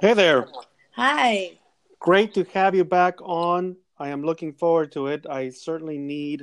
Hey 0.00 0.14
there. 0.14 0.48
Hi. 0.92 1.58
Great 1.98 2.32
to 2.32 2.44
have 2.54 2.74
you 2.74 2.84
back 2.84 3.16
on. 3.20 3.76
I 3.98 4.08
am 4.08 4.22
looking 4.22 4.54
forward 4.54 4.92
to 4.92 5.08
it. 5.08 5.26
I 5.28 5.50
certainly 5.50 5.98
need 5.98 6.40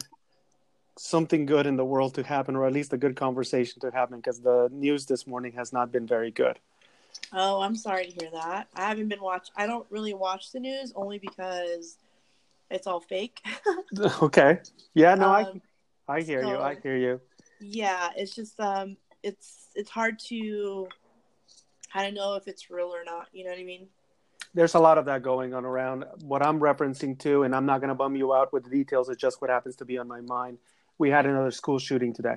something 0.95 1.47
good 1.47 1.65
in 1.65 1.75
the 1.75 1.83
world 1.83 2.13
to 2.15 2.23
happen, 2.23 2.55
or 2.55 2.67
at 2.67 2.73
least 2.73 2.93
a 2.93 2.97
good 2.97 3.15
conversation 3.15 3.81
to 3.81 3.89
happen, 3.89 4.17
because 4.17 4.41
the 4.41 4.69
news 4.71 5.07
this 5.07 5.25
morning 5.25 5.53
has 5.53 5.73
not 5.73 5.91
been 5.91 6.05
very 6.05 6.29
good. 6.29 6.59
Oh, 7.33 7.61
I'm 7.61 7.75
sorry 7.75 8.05
to 8.05 8.11
hear 8.11 8.29
that. 8.31 8.67
I 8.75 8.89
haven't 8.89 9.07
been 9.07 9.21
watch. 9.21 9.49
I 9.55 9.65
don't 9.65 9.87
really 9.89 10.13
watch 10.13 10.51
the 10.51 10.59
news 10.59 10.93
only 10.95 11.17
because 11.17 11.97
it's 12.69 12.85
all 12.85 12.99
fake. 12.99 13.41
okay. 14.21 14.59
Yeah. 14.93 15.15
No, 15.15 15.31
Um, 15.31 15.61
I 16.07 16.17
I 16.19 16.21
hear 16.21 16.43
you. 16.43 16.59
I 16.59 16.75
hear 16.75 16.95
you. 16.95 17.21
yeah, 17.59 18.09
it's 18.15 18.35
just 18.35 18.59
um, 18.59 18.97
it's 19.23 19.69
it's 19.73 19.89
hard 19.89 20.19
to. 20.27 20.87
I 21.97 22.03
don't 22.03 22.13
know 22.13 22.35
if 22.35 22.47
it's 22.47 22.69
real 22.69 22.93
or 22.93 23.03
not. 23.03 23.27
You 23.33 23.43
know 23.43 23.49
what 23.49 23.59
I 23.59 23.63
mean? 23.63 23.87
There's 24.53 24.75
a 24.75 24.79
lot 24.79 24.99
of 24.99 25.05
that 25.05 25.23
going 25.23 25.55
on 25.55 25.65
around. 25.65 26.05
What 26.21 26.45
I'm 26.45 26.59
referencing 26.59 27.17
to, 27.19 27.41
and 27.41 27.55
I'm 27.55 27.65
not 27.65 27.79
going 27.79 27.89
to 27.89 27.95
bum 27.95 28.15
you 28.15 28.35
out 28.35 28.53
with 28.53 28.65
the 28.65 28.69
details. 28.69 29.09
It's 29.09 29.19
just 29.19 29.41
what 29.41 29.49
happens 29.49 29.75
to 29.77 29.85
be 29.85 29.97
on 29.97 30.07
my 30.07 30.21
mind. 30.21 30.59
We 30.99 31.09
had 31.09 31.25
another 31.25 31.49
school 31.49 31.79
shooting 31.79 32.13
today, 32.13 32.35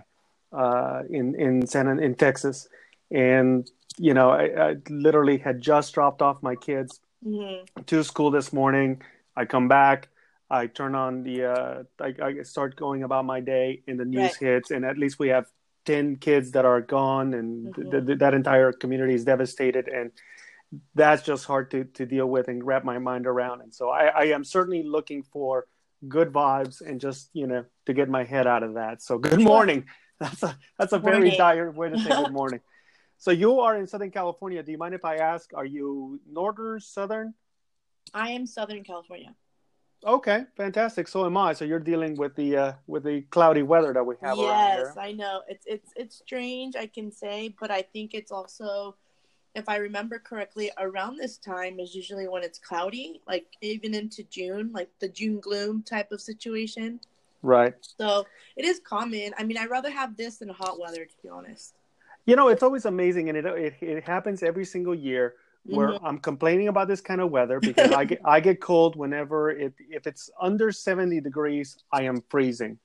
uh, 0.51 1.03
in 1.11 1.35
in 1.39 1.67
San 1.67 1.87
in 2.01 2.15
Texas, 2.15 2.69
and 3.11 3.71
you 3.99 4.15
know, 4.15 4.31
I, 4.31 4.71
I 4.71 4.77
literally 4.89 5.37
had 5.37 5.61
just 5.61 5.93
dropped 5.93 6.23
off 6.23 6.43
my 6.43 6.57
kids 6.57 7.01
hmm 7.23 7.65
to 7.87 8.03
school 8.03 8.31
this 8.31 8.53
morning. 8.53 9.03
I 9.37 9.45
come 9.45 9.69
back. 9.69 10.09
I 10.51 10.69
turn 10.69 10.95
on 10.95 11.23
the. 11.23 11.45
Uh, 11.45 11.83
I, 12.01 12.15
I 12.23 12.43
start 12.43 12.77
going 12.77 13.03
about 13.03 13.27
my 13.27 13.41
day, 13.41 13.83
and 13.87 14.01
the 14.01 14.07
news 14.07 14.23
Right. 14.23 14.37
hits, 14.41 14.71
and 14.71 14.85
at 14.87 14.97
least 14.97 15.19
we 15.19 15.29
have 15.29 15.47
ten 15.91 16.17
kids 16.17 16.53
that 16.53 16.65
are 16.65 16.81
gone, 16.81 17.35
and 17.35 17.75
Mhm. 17.75 17.91
th- 17.91 18.07
th- 18.07 18.19
that 18.19 18.35
entire 18.35 18.71
community 18.73 19.15
is 19.15 19.25
devastated, 19.25 19.89
and 19.89 20.13
that's 20.95 21.23
just 21.31 21.45
hard 21.47 21.71
to 21.73 21.85
to 21.99 22.07
deal 22.07 22.27
with 22.35 22.47
and 22.49 22.59
wrap 22.65 22.85
my 22.85 22.99
mind 22.99 23.27
around. 23.27 23.61
And 23.65 23.75
so 23.75 23.85
I, 23.91 24.05
I 24.23 24.25
am 24.37 24.45
certainly 24.45 24.83
looking 24.97 25.23
for 25.35 25.67
good 26.17 26.29
vibes 26.33 26.81
and 26.87 27.01
just 27.01 27.31
you 27.41 27.47
know 27.51 27.65
to 27.87 27.93
get 27.93 28.09
my 28.09 28.25
head 28.33 28.47
out 28.47 28.63
of 28.63 28.75
that. 28.75 29.03
So 29.03 29.19
good 29.19 29.41
morning. 29.53 29.85
That's 30.21 30.43
a 30.43 30.53
that's 30.79 30.93
a 30.93 30.99
very 30.99 31.31
Morning. 31.31 31.39
dire 31.39 31.71
way 31.81 31.89
to 31.89 31.99
say 31.99 32.11
good 32.11 32.31
morning. 32.41 32.61
So 33.17 33.31
you 33.31 33.61
are 33.61 33.75
in 33.81 33.87
Southern 33.87 34.11
California. 34.11 34.63
Do 34.63 34.71
you 34.71 34.77
mind 34.85 34.95
if 34.95 35.05
I 35.13 35.17
ask? 35.17 35.51
Are 35.61 35.65
you 35.77 36.21
northern, 36.39 36.79
southern? 36.81 37.33
I 38.13 38.27
am 38.37 38.45
Southern 38.47 38.85
California. 38.85 39.33
Okay, 40.05 40.45
fantastic. 40.57 41.09
So 41.09 41.27
am 41.27 41.37
I. 41.37 41.53
So 41.53 41.65
you're 41.65 41.79
dealing 41.79 42.17
with 42.17 42.35
the 42.35 42.57
uh, 42.57 42.73
with 42.87 43.05
the 43.05 43.23
cloudy 43.31 43.63
weather 43.63 43.93
that 43.93 44.05
we 44.05 44.15
have 44.23 44.39
around 44.39 44.77
yes. 44.79 44.97
I 44.97 45.13
know 45.13 45.43
it's 45.47 45.67
it's 45.67 45.93
it's 45.95 46.17
strange. 46.17 46.75
I 46.75 46.87
can 46.87 47.13
say, 47.13 47.55
but 47.61 47.71
I 47.71 47.83
think 47.83 48.15
it's 48.15 48.33
also, 48.33 48.97
if 49.55 49.69
I 49.69 49.77
remember 49.77 50.19
correctly, 50.19 50.71
around 50.79 51.19
this 51.19 51.37
time 51.37 51.79
is 51.79 51.95
usually 51.95 52.29
when 52.29 52.43
it's 52.43 52.59
cloudy, 52.59 53.21
like 53.29 53.47
even 53.61 53.95
into 53.95 54.23
June, 54.25 54.71
like 54.73 54.89
the 55.01 55.09
June 55.09 55.39
gloom 55.39 55.83
type 55.83 56.13
of 56.13 56.21
situation. 56.21 57.01
Right. 57.43 57.75
So 57.99 58.27
it 58.57 58.65
is 58.65 58.81
common. 58.83 59.33
I 59.39 59.45
mean, 59.45 59.59
I'd 59.59 59.71
rather 59.71 59.91
have 59.91 60.17
this 60.17 60.39
than 60.39 60.49
hot 60.49 60.81
weather, 60.81 61.05
to 61.05 61.15
be 61.23 61.29
honest. 61.29 61.75
You 62.25 62.37
know, 62.37 62.49
it's 62.49 62.63
always 62.63 62.87
amazing, 62.87 63.29
and 63.29 63.37
it 63.37 63.45
it, 63.45 63.75
it 63.83 64.05
happens 64.05 64.43
every 64.43 64.65
single 64.65 64.95
year 64.95 65.35
where 65.65 65.89
Mhm. 65.91 66.01
I'm 66.03 66.19
complaining 66.19 66.69
about 66.69 66.89
this 66.89 67.01
kind 67.01 67.21
of 67.21 67.31
weather 67.31 67.61
because 67.61 67.93
I 67.93 68.05
get 68.05 68.21
I 68.25 68.41
get 68.41 68.61
cold 68.61 68.97
whenever 68.97 69.51
it 69.51 69.75
if 69.91 70.07
it's 70.07 70.31
under 70.41 70.73
70 70.73 71.21
degrees, 71.21 71.77
I 71.93 72.03
am 72.03 72.23
freezing. 72.29 72.79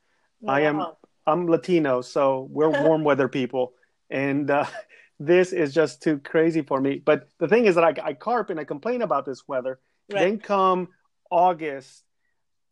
I 0.48 0.62
am- 0.62 0.86
I'm 1.28 1.48
Latino, 1.48 2.02
so 2.02 2.48
we're 2.52 2.70
warm 2.88 3.04
weather 3.04 3.28
people, 3.28 3.74
and 4.12 4.50
uh, 4.52 4.66
this 5.20 5.54
is 5.54 5.74
just 5.74 6.04
too 6.04 6.20
crazy 6.20 6.62
for 6.62 6.80
me. 6.80 7.02
But 7.04 7.30
the 7.40 7.48
thing 7.48 7.66
is 7.66 7.76
that 7.76 7.84
I, 7.84 7.94
I 8.10 8.14
carp 8.14 8.50
and 8.52 8.60
I 8.60 8.64
complain 8.64 9.02
about 9.02 9.26
this 9.26 9.48
weather. 9.48 9.80
Right. 10.12 10.20
Then 10.20 10.40
come 10.40 10.90
August, 11.32 12.04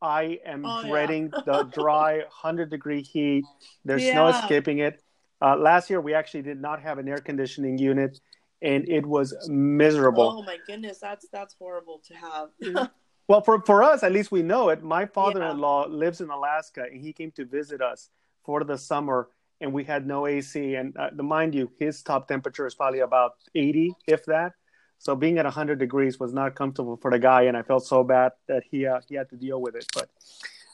I 0.01 0.39
am 0.45 0.65
Oh, 0.65 0.81
yeah. 0.81 0.87
dreading 0.89 1.31
the 1.45 1.63
dry 1.73 2.17
100 2.19 2.69
degree 2.69 3.01
heat. 3.01 3.45
There's 3.85 4.13
no 4.13 4.27
escaping 4.27 4.79
it. 4.79 5.01
Uh, 5.41 5.55
last 5.57 5.89
year, 5.89 5.99
we 5.99 6.13
actually 6.13 6.43
did 6.43 6.61
not 6.61 6.79
have 6.81 6.99
an 6.99 7.07
air 7.07 7.17
conditioning 7.17 7.77
unit, 7.79 8.19
and 8.63 8.87
it 8.89 9.05
was 9.05 9.35
miserable. 9.47 10.37
Oh 10.39 10.43
my 10.43 10.57
goodness, 10.65 10.99
that's 10.99 11.27
that's 11.31 11.53
horrible 11.53 12.01
to 12.07 12.13
have. 12.15 12.89
Well, 13.27 13.41
for, 13.41 13.61
for 13.61 13.83
us, 13.83 14.03
at 14.03 14.11
least 14.11 14.33
we 14.33 14.43
know 14.43 14.67
it. 14.67 14.83
My 14.83 15.05
father 15.05 15.43
in 15.43 15.57
law 15.57 15.85
lives 15.85 16.19
in 16.19 16.29
Alaska, 16.29 16.83
and 16.91 16.99
he 16.99 17.13
came 17.13 17.31
to 17.31 17.45
visit 17.45 17.81
us 17.81 18.09
for 18.43 18.65
the 18.65 18.77
summer, 18.77 19.29
and 19.61 19.71
we 19.71 19.85
had 19.85 20.05
no 20.05 20.27
AC. 20.27 20.75
And 20.75 20.95
uh, 20.97 21.09
mind 21.23 21.55
you, 21.55 21.71
his 21.79 22.03
top 22.03 22.27
temperature 22.27 22.67
is 22.67 22.75
probably 22.75 22.99
about 22.99 23.35
80, 23.55 23.93
if 24.07 24.25
that. 24.25 24.51
So 24.97 25.15
being 25.15 25.37
at 25.37 25.45
100 25.45 25.79
degrees 25.79 26.19
was 26.19 26.33
not 26.33 26.55
comfortable 26.55 26.97
for 26.97 27.11
the 27.11 27.19
guy, 27.19 27.43
and 27.43 27.55
I 27.55 27.61
felt 27.61 27.85
so 27.85 28.03
bad 28.03 28.33
that 28.47 28.63
he 28.69 28.85
uh, 28.85 28.99
he 29.07 29.15
had 29.15 29.29
to 29.29 29.37
deal 29.37 29.61
with 29.61 29.75
it. 29.75 29.85
But 29.93 30.09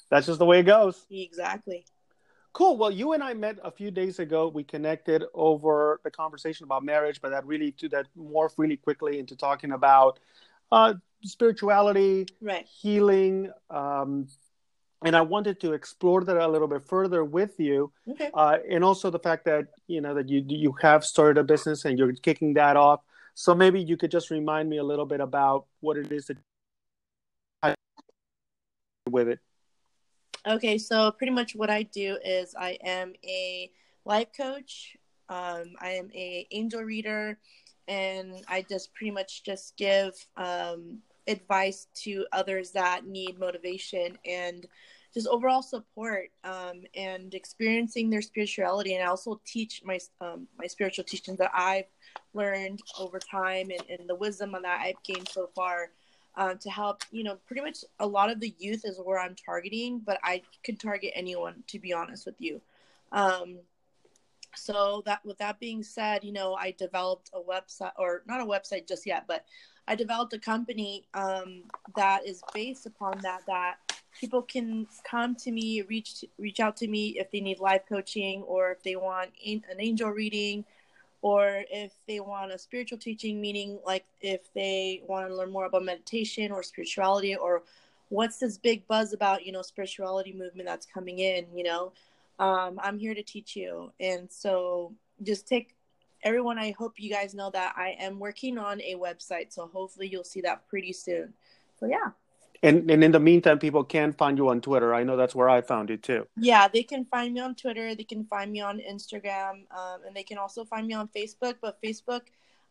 that's 0.10 0.26
just 0.26 0.40
the 0.40 0.46
way 0.46 0.60
it 0.60 0.64
goes. 0.64 1.06
exactly. 1.10 1.86
Cool. 2.54 2.78
Well, 2.78 2.92
you 2.92 3.14
and 3.14 3.24
I 3.24 3.34
met 3.34 3.58
a 3.64 3.72
few 3.72 3.92
days 3.92 4.20
ago. 4.20 4.48
We 4.48 4.64
connected 4.64 5.24
over 5.34 6.00
the 6.04 6.12
conversation 6.12 6.64
about 6.64 6.84
marriage, 6.84 7.22
but 7.22 7.30
that 7.30 7.46
really 7.46 7.72
to 7.74 7.90
that 7.90 8.08
morphed 8.18 8.56
really 8.58 8.78
quickly 8.78 9.20
into 9.20 9.36
talking 9.36 9.72
about 9.72 10.20
uh, 10.72 10.96
spirituality, 11.24 12.26
Right. 12.42 12.66
healing, 12.66 13.52
um, 13.70 14.28
and 15.04 15.16
I 15.16 15.22
wanted 15.22 15.60
to 15.62 15.74
explore 15.74 16.24
that 16.24 16.38
a 16.38 16.48
little 16.48 16.68
bit 16.68 16.84
further 16.84 17.24
with 17.24 17.60
you, 17.60 17.92
Okay. 18.08 18.30
uh, 18.34 18.58
and 18.70 18.84
also 18.84 19.10
the 19.10 19.20
fact 19.20 19.46
that 19.46 19.68
you 19.88 20.02
know 20.02 20.14
that 20.16 20.28
you 20.30 20.44
you 20.48 20.74
have 20.82 21.06
started 21.06 21.40
a 21.40 21.44
business 21.44 21.86
and 21.86 21.98
you're 21.98 22.14
kicking 22.14 22.54
that 22.56 22.76
off. 22.76 23.02
So 23.36 23.56
maybe 23.56 23.82
you 23.82 23.96
could 23.96 24.12
just 24.12 24.30
remind 24.32 24.70
me 24.70 24.78
a 24.78 24.84
little 24.84 25.06
bit 25.06 25.22
about 25.22 25.66
what 25.80 25.98
it 25.98 26.12
is 26.12 26.26
that 26.28 27.76
with 29.10 29.30
it. 29.30 29.40
Okay, 30.48 30.78
so 30.78 31.12
pretty 31.12 31.34
much 31.34 31.54
what 31.56 31.70
I 31.70 31.84
do 31.84 32.18
is 32.24 32.56
I 32.58 32.78
am 32.86 33.14
a 33.26 33.70
life 34.06 34.30
coach. 34.36 34.96
Um, 35.28 35.74
I 35.82 35.92
am 35.92 36.10
a 36.16 36.48
angel 36.52 36.82
reader, 36.82 37.38
and 37.88 38.36
I 38.48 38.66
just 38.68 38.94
pretty 38.94 39.12
much 39.12 39.44
just 39.44 39.76
give 39.76 40.14
um, 40.38 41.00
advice 41.28 41.88
to 42.04 42.26
others 42.32 42.72
that 42.72 43.06
need 43.06 43.38
motivation 43.38 44.18
and 44.26 44.66
just 45.14 45.28
overall 45.28 45.62
support 45.62 46.30
um, 46.46 46.84
and 46.96 47.34
experiencing 47.34 48.10
their 48.10 48.22
spirituality. 48.22 48.96
And 48.96 49.04
I 49.04 49.08
also 49.08 49.42
teach 49.46 49.82
my 49.84 50.00
um, 50.22 50.48
my 50.58 50.68
spiritual 50.68 51.04
teachings 51.04 51.40
that 51.40 51.52
I've 51.54 51.90
learned 52.34 52.80
over 52.98 53.20
time 53.20 53.72
and, 53.72 54.00
and 54.00 54.10
the 54.10 54.16
wisdom 54.16 54.54
that 54.54 54.66
I've 54.66 55.04
gained 55.04 55.28
so 55.28 55.50
far 55.54 55.90
um, 56.40 56.58
to 56.58 56.70
help 56.72 57.04
you 57.12 57.24
know 57.24 57.38
pretty 57.46 57.62
much 57.62 57.84
a 58.00 58.08
lot 58.08 58.32
of 58.32 58.40
the 58.40 58.56
youth 58.58 58.82
is 58.86 59.00
where 59.04 59.20
i'm 59.20 59.36
targeting 59.36 60.00
but 60.00 60.18
i 60.24 60.42
could 60.64 60.80
target 60.80 61.12
anyone 61.14 61.64
to 61.68 61.78
be 61.78 61.94
honest 61.94 62.26
with 62.26 62.36
you. 62.40 62.60
Um, 63.12 63.60
so 64.56 65.04
that 65.06 65.24
with 65.24 65.38
that 65.38 65.60
being 65.60 65.84
said 65.84 66.24
you 66.24 66.32
know 66.32 66.56
i 66.56 66.72
developed 66.72 67.30
a 67.34 67.40
website 67.40 67.92
or 68.00 68.24
not 68.28 68.42
a 68.42 68.46
website 68.46 68.88
just 68.88 69.06
yet 69.06 69.26
but 69.28 69.46
i 69.88 69.94
developed 69.94 70.34
a 70.34 70.40
company 70.40 71.06
um, 71.14 71.64
that 71.96 72.26
is 72.26 72.42
based 72.54 72.88
upon 72.88 73.18
that 73.22 73.42
that 73.46 73.76
people 74.20 74.42
can 74.42 74.88
come 75.04 75.36
to 75.36 75.52
me 75.52 75.82
reach 75.84 76.26
reach 76.40 76.60
out 76.60 76.76
to 76.78 76.88
me 76.88 77.10
if 77.20 77.30
they 77.32 77.42
need 77.42 77.60
life 77.60 77.84
coaching 77.88 78.42
or 78.44 78.72
if 78.72 78.82
they 78.82 78.96
want 78.96 79.30
an 79.46 79.64
an 79.70 79.80
angel 79.80 80.10
reading 80.10 80.66
or 81.22 81.64
if 81.70 81.94
they 82.08 82.20
want 82.20 82.52
a 82.52 82.58
spiritual 82.58 82.98
teaching 82.98 83.42
meaning 83.42 83.80
like 83.86 84.06
if 84.22 84.52
they 84.54 85.02
want 85.08 85.28
to 85.28 85.36
learn 85.36 85.52
more 85.52 85.66
about 85.66 85.84
meditation 85.84 86.52
or 86.52 86.64
spirituality 86.64 87.36
or 87.36 87.64
what's 88.10 88.38
this 88.38 88.58
big 88.58 88.88
buzz 88.88 89.14
about 89.14 89.46
you 89.46 89.52
know 89.52 89.62
spirituality 89.62 90.34
movement 90.34 90.68
that's 90.68 90.86
coming 90.86 91.20
in 91.20 91.46
you 91.54 91.64
know? 91.64 91.92
Um, 92.40 92.80
i'm 92.82 92.98
here 92.98 93.14
to 93.14 93.24
teach 93.24 93.56
you. 93.56 93.92
And 94.00 94.32
so 94.32 94.94
just 95.24 95.48
take 95.48 95.76
everyone 96.24 96.58
i 96.58 96.72
hope 96.72 96.94
you 96.98 97.10
guys 97.10 97.34
know 97.34 97.50
that 97.50 97.74
i 97.78 97.96
am 98.00 98.20
working 98.20 98.58
on 98.58 98.82
a 98.82 98.96
website 98.96 99.54
so 99.54 99.70
hopefully 99.72 100.08
you'll 100.08 100.24
see 100.24 100.42
that 100.42 100.68
pretty 100.68 100.94
soon. 100.94 101.34
So 101.80 101.86
yeah 101.86 102.12
And 102.62 102.90
and 102.92 103.04
in 103.04 103.12
the 103.12 103.20
meantime, 103.20 103.60
people 103.60 103.84
can 103.84 104.12
find 104.12 104.38
you 104.38 104.50
on 104.50 104.60
Twitter. 104.60 104.94
I 104.94 105.04
know 105.04 105.16
that's 105.16 105.34
where 105.34 105.50
I 105.50 105.62
found 105.62 105.90
you 105.90 105.98
too. 105.98 106.28
Yeah, 106.36 106.68
they 106.68 106.84
can 106.84 107.06
find 107.06 107.34
me 107.34 107.40
on 107.40 107.56
Twitter. 107.56 107.96
They 107.96 108.04
can 108.04 108.26
find 108.26 108.52
me 108.52 108.60
on 108.60 108.80
Instagram, 108.80 109.64
um, 109.72 110.02
and 110.06 110.16
they 110.16 110.24
can 110.24 110.38
also 110.38 110.66
find 110.66 110.86
me 110.86 110.94
on 110.94 111.08
Facebook. 111.16 111.56
But 111.62 111.82
Facebook, 111.82 112.22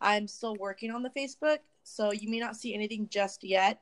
I'm 0.00 0.28
still 0.28 0.56
working 0.56 0.90
on 0.90 1.02
the 1.02 1.10
Facebook, 1.10 1.58
so 1.84 2.12
you 2.12 2.28
may 2.28 2.38
not 2.38 2.56
see 2.56 2.74
anything 2.74 3.08
just 3.10 3.42
yet. 3.42 3.80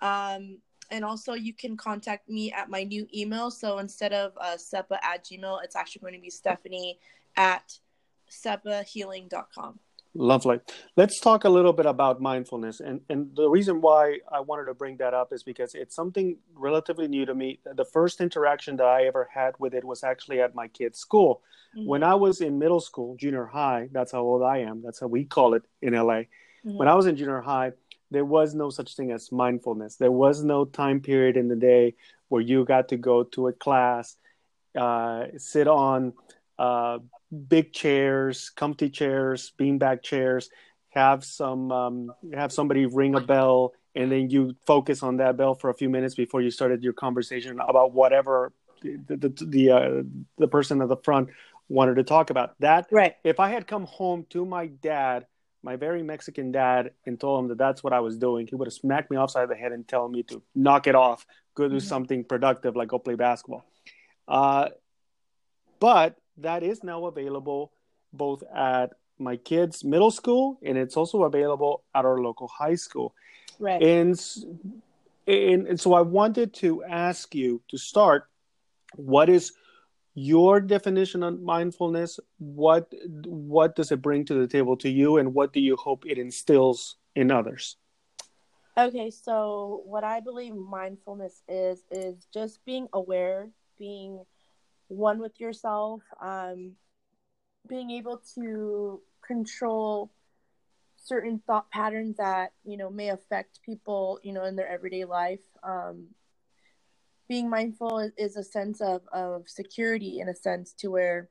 Um, 0.00 0.58
and 0.90 1.04
also, 1.04 1.34
you 1.34 1.52
can 1.52 1.76
contact 1.76 2.28
me 2.28 2.52
at 2.52 2.68
my 2.68 2.84
new 2.84 3.06
email. 3.14 3.50
So 3.50 3.78
instead 3.78 4.12
of 4.12 4.32
uh, 4.40 4.56
SEPA 4.56 4.98
at 5.02 5.24
Gmail, 5.24 5.62
it's 5.62 5.76
actually 5.76 6.00
going 6.00 6.14
to 6.14 6.20
be 6.20 6.30
Stephanie 6.30 6.98
at 7.36 7.78
sepahealing.com. 8.30 9.78
Lovely. 10.14 10.58
Let's 10.96 11.20
talk 11.20 11.44
a 11.44 11.48
little 11.48 11.72
bit 11.72 11.86
about 11.86 12.20
mindfulness. 12.20 12.80
And, 12.80 13.00
and 13.08 13.34
the 13.36 13.48
reason 13.48 13.80
why 13.80 14.18
I 14.30 14.40
wanted 14.40 14.64
to 14.64 14.74
bring 14.74 14.96
that 14.96 15.14
up 15.14 15.32
is 15.32 15.44
because 15.44 15.74
it's 15.74 15.94
something 15.94 16.36
relatively 16.54 17.06
new 17.06 17.24
to 17.26 17.34
me. 17.34 17.60
The 17.76 17.84
first 17.84 18.20
interaction 18.20 18.76
that 18.76 18.86
I 18.86 19.04
ever 19.04 19.28
had 19.32 19.54
with 19.60 19.72
it 19.72 19.84
was 19.84 20.02
actually 20.02 20.40
at 20.40 20.54
my 20.54 20.66
kid's 20.66 20.98
school. 20.98 21.42
Mhm. 21.76 21.86
When 21.86 22.02
I 22.02 22.16
was 22.16 22.40
in 22.40 22.58
middle 22.58 22.80
school, 22.80 23.14
junior 23.16 23.46
high, 23.46 23.88
that's 23.92 24.10
how 24.10 24.22
old 24.22 24.42
I 24.42 24.58
am, 24.58 24.82
that's 24.82 24.98
how 24.98 25.06
we 25.06 25.24
call 25.24 25.54
it 25.54 25.62
in 25.80 25.94
LA. 25.94 26.24
Mm-hmm. 26.64 26.76
When 26.76 26.88
I 26.88 26.94
was 26.94 27.06
in 27.06 27.16
junior 27.16 27.40
high, 27.40 27.72
there 28.10 28.24
was 28.24 28.54
no 28.54 28.70
such 28.70 28.96
thing 28.96 29.12
as 29.12 29.30
mindfulness. 29.30 29.94
There 29.94 30.10
was 30.10 30.42
no 30.42 30.64
time 30.64 31.00
period 31.00 31.36
in 31.36 31.46
the 31.46 31.54
day 31.54 31.94
where 32.28 32.42
you 32.42 32.64
got 32.64 32.88
to 32.88 32.96
go 32.96 33.22
to 33.22 33.46
a 33.46 33.52
class, 33.52 34.16
uh, 34.76 35.26
sit 35.36 35.68
on 35.68 36.12
uh, 36.58 36.98
big 37.48 37.72
chairs, 37.72 38.50
comfy 38.50 38.90
chairs, 38.90 39.52
beanbag 39.58 40.02
chairs, 40.02 40.50
have 40.90 41.24
some 41.24 41.70
um, 41.70 42.12
have 42.34 42.52
somebody 42.52 42.86
ring 42.86 43.14
a 43.14 43.20
bell, 43.20 43.72
and 43.94 44.10
then 44.10 44.30
you 44.30 44.56
focus 44.66 45.02
on 45.02 45.18
that 45.18 45.36
bell 45.36 45.54
for 45.54 45.70
a 45.70 45.74
few 45.74 45.88
minutes 45.88 46.14
before 46.14 46.42
you 46.42 46.50
started 46.50 46.82
your 46.82 46.92
conversation 46.92 47.60
about 47.60 47.92
whatever 47.92 48.52
the 48.82 49.16
the 49.16 49.46
the, 49.46 49.70
uh, 49.70 50.02
the 50.38 50.48
person 50.48 50.82
at 50.82 50.88
the 50.88 50.96
front 50.96 51.28
wanted 51.68 51.96
to 51.96 52.04
talk 52.04 52.30
about. 52.30 52.54
That 52.60 52.86
right. 52.90 53.14
If 53.24 53.38
I 53.40 53.50
had 53.50 53.66
come 53.66 53.84
home 53.84 54.26
to 54.30 54.44
my 54.44 54.66
dad 54.66 55.26
my 55.62 55.76
very 55.76 56.02
Mexican 56.02 56.52
dad 56.52 56.92
and 57.06 57.20
told 57.20 57.44
him 57.44 57.48
that 57.48 57.58
that's 57.58 57.82
what 57.82 57.92
I 57.92 58.00
was 58.00 58.16
doing, 58.16 58.46
he 58.46 58.54
would 58.54 58.66
have 58.66 58.74
smacked 58.74 59.10
me 59.10 59.16
upside 59.16 59.48
the 59.48 59.54
head 59.54 59.72
and 59.72 59.86
tell 59.86 60.08
me 60.08 60.22
to 60.24 60.42
knock 60.54 60.86
it 60.86 60.94
off, 60.94 61.26
go 61.54 61.68
do 61.68 61.76
mm-hmm. 61.76 61.86
something 61.86 62.24
productive 62.24 62.76
like 62.76 62.88
go 62.88 62.98
play 62.98 63.14
basketball. 63.14 63.64
Uh, 64.26 64.68
but 65.78 66.16
that 66.42 66.62
is 66.62 66.82
now 66.82 67.06
available 67.06 67.72
both 68.12 68.42
at 68.54 68.92
my 69.18 69.36
kids' 69.36 69.84
middle 69.84 70.10
school 70.10 70.58
and 70.62 70.78
it's 70.78 70.96
also 70.96 71.24
available 71.24 71.82
at 71.94 72.04
our 72.04 72.20
local 72.20 72.48
high 72.48 72.74
school. 72.74 73.14
Right. 73.58 73.82
And, 73.82 74.18
and, 75.26 75.66
and 75.66 75.80
so 75.80 75.92
I 75.92 76.00
wanted 76.00 76.54
to 76.54 76.82
ask 76.84 77.34
you 77.34 77.62
to 77.68 77.78
start 77.78 78.28
what 78.96 79.28
is 79.28 79.52
your 80.14 80.60
definition 80.60 81.22
of 81.22 81.40
mindfulness 81.40 82.18
what 82.38 82.92
what 83.24 83.76
does 83.76 83.92
it 83.92 84.02
bring 84.02 84.24
to 84.24 84.34
the 84.34 84.46
table 84.46 84.76
to 84.76 84.88
you 84.88 85.18
and 85.18 85.32
what 85.32 85.52
do 85.52 85.60
you 85.60 85.76
hope 85.76 86.04
it 86.04 86.18
instills 86.18 86.96
in 87.14 87.30
others 87.30 87.76
okay 88.76 89.08
so 89.08 89.82
what 89.86 90.02
i 90.02 90.18
believe 90.18 90.54
mindfulness 90.54 91.42
is 91.48 91.84
is 91.92 92.26
just 92.34 92.64
being 92.64 92.88
aware 92.92 93.48
being 93.78 94.20
one 94.90 95.20
with 95.20 95.38
yourself 95.40 96.02
um, 96.20 96.72
being 97.68 97.90
able 97.90 98.20
to 98.34 99.00
control 99.26 100.10
certain 100.96 101.40
thought 101.46 101.70
patterns 101.70 102.16
that 102.16 102.52
you 102.64 102.76
know 102.76 102.90
may 102.90 103.08
affect 103.08 103.60
people 103.64 104.20
you 104.22 104.32
know 104.32 104.44
in 104.44 104.56
their 104.56 104.68
everyday 104.68 105.04
life. 105.04 105.40
Um, 105.62 106.08
being 107.28 107.48
mindful 107.48 108.00
is, 108.00 108.12
is 108.18 108.36
a 108.36 108.42
sense 108.42 108.80
of, 108.80 109.02
of 109.12 109.48
security 109.48 110.18
in 110.18 110.28
a 110.28 110.34
sense 110.34 110.72
to 110.72 110.88
where 110.88 111.28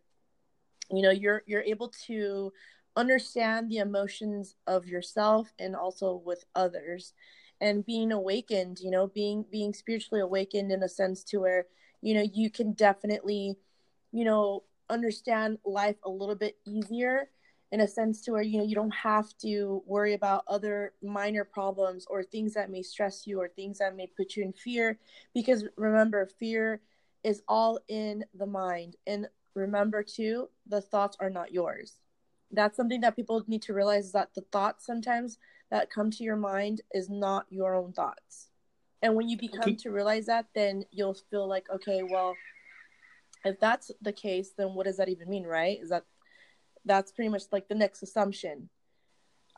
you 0.89 1.01
know 1.01 1.11
you're 1.11 1.43
you're 1.45 1.61
able 1.61 1.89
to 2.07 2.51
understand 2.95 3.69
the 3.69 3.77
emotions 3.77 4.55
of 4.65 4.87
yourself 4.87 5.51
and 5.59 5.75
also 5.75 6.21
with 6.25 6.43
others. 6.55 7.13
And 7.61 7.85
being 7.85 8.13
awakened 8.13 8.79
you 8.79 8.89
know 8.89 9.07
being 9.07 9.43
being 9.51 9.73
spiritually 9.73 10.21
awakened 10.21 10.71
in 10.71 10.81
a 10.81 10.89
sense 10.89 11.23
to 11.25 11.39
where 11.39 11.65
you 12.01 12.13
know 12.13 12.25
you 12.33 12.49
can 12.49 12.73
definitely 12.73 13.57
you 14.11 14.23
know 14.23 14.63
understand 14.89 15.57
life 15.65 15.97
a 16.03 16.09
little 16.09 16.35
bit 16.35 16.57
easier 16.65 17.29
in 17.71 17.81
a 17.81 17.87
sense 17.87 18.21
to 18.21 18.31
where 18.31 18.41
you 18.41 18.57
know 18.57 18.63
you 18.63 18.75
don't 18.75 18.93
have 18.93 19.35
to 19.37 19.83
worry 19.85 20.13
about 20.13 20.43
other 20.47 20.93
minor 21.03 21.43
problems 21.43 22.05
or 22.09 22.23
things 22.23 22.53
that 22.53 22.71
may 22.71 22.81
stress 22.81 23.27
you 23.27 23.39
or 23.39 23.47
things 23.47 23.77
that 23.77 23.95
may 23.95 24.07
put 24.07 24.35
you 24.35 24.43
in 24.43 24.53
fear 24.53 24.97
because 25.33 25.65
remember 25.77 26.25
fear 26.25 26.81
is 27.23 27.41
all 27.47 27.79
in 27.87 28.23
the 28.33 28.45
mind. 28.45 28.95
And 29.07 29.27
remember 29.55 30.03
too 30.03 30.49
the 30.67 30.81
thoughts 30.81 31.17
are 31.19 31.29
not 31.29 31.51
yours. 31.51 31.99
That's 32.51 32.77
something 32.77 33.01
that 33.01 33.15
people 33.15 33.43
need 33.47 33.61
to 33.63 33.73
realize 33.73 34.05
is 34.05 34.11
that 34.13 34.33
the 34.33 34.43
thoughts 34.51 34.85
sometimes 34.85 35.37
that 35.69 35.91
come 35.91 36.09
to 36.11 36.23
your 36.23 36.37
mind 36.37 36.81
is 36.93 37.09
not 37.09 37.45
your 37.49 37.75
own 37.75 37.93
thoughts 37.93 38.48
and 39.01 39.15
when 39.15 39.29
you 39.29 39.37
become 39.37 39.75
to 39.75 39.89
realize 39.91 40.25
that 40.25 40.45
then 40.53 40.83
you'll 40.91 41.17
feel 41.29 41.47
like 41.47 41.65
okay 41.69 42.03
well 42.03 42.35
if 43.45 43.59
that's 43.59 43.91
the 44.01 44.13
case 44.13 44.51
then 44.57 44.73
what 44.73 44.85
does 44.85 44.97
that 44.97 45.09
even 45.09 45.29
mean 45.29 45.45
right 45.45 45.79
is 45.81 45.89
that 45.89 46.03
that's 46.85 47.11
pretty 47.11 47.29
much 47.29 47.43
like 47.51 47.67
the 47.67 47.75
next 47.75 48.01
assumption. 48.03 48.69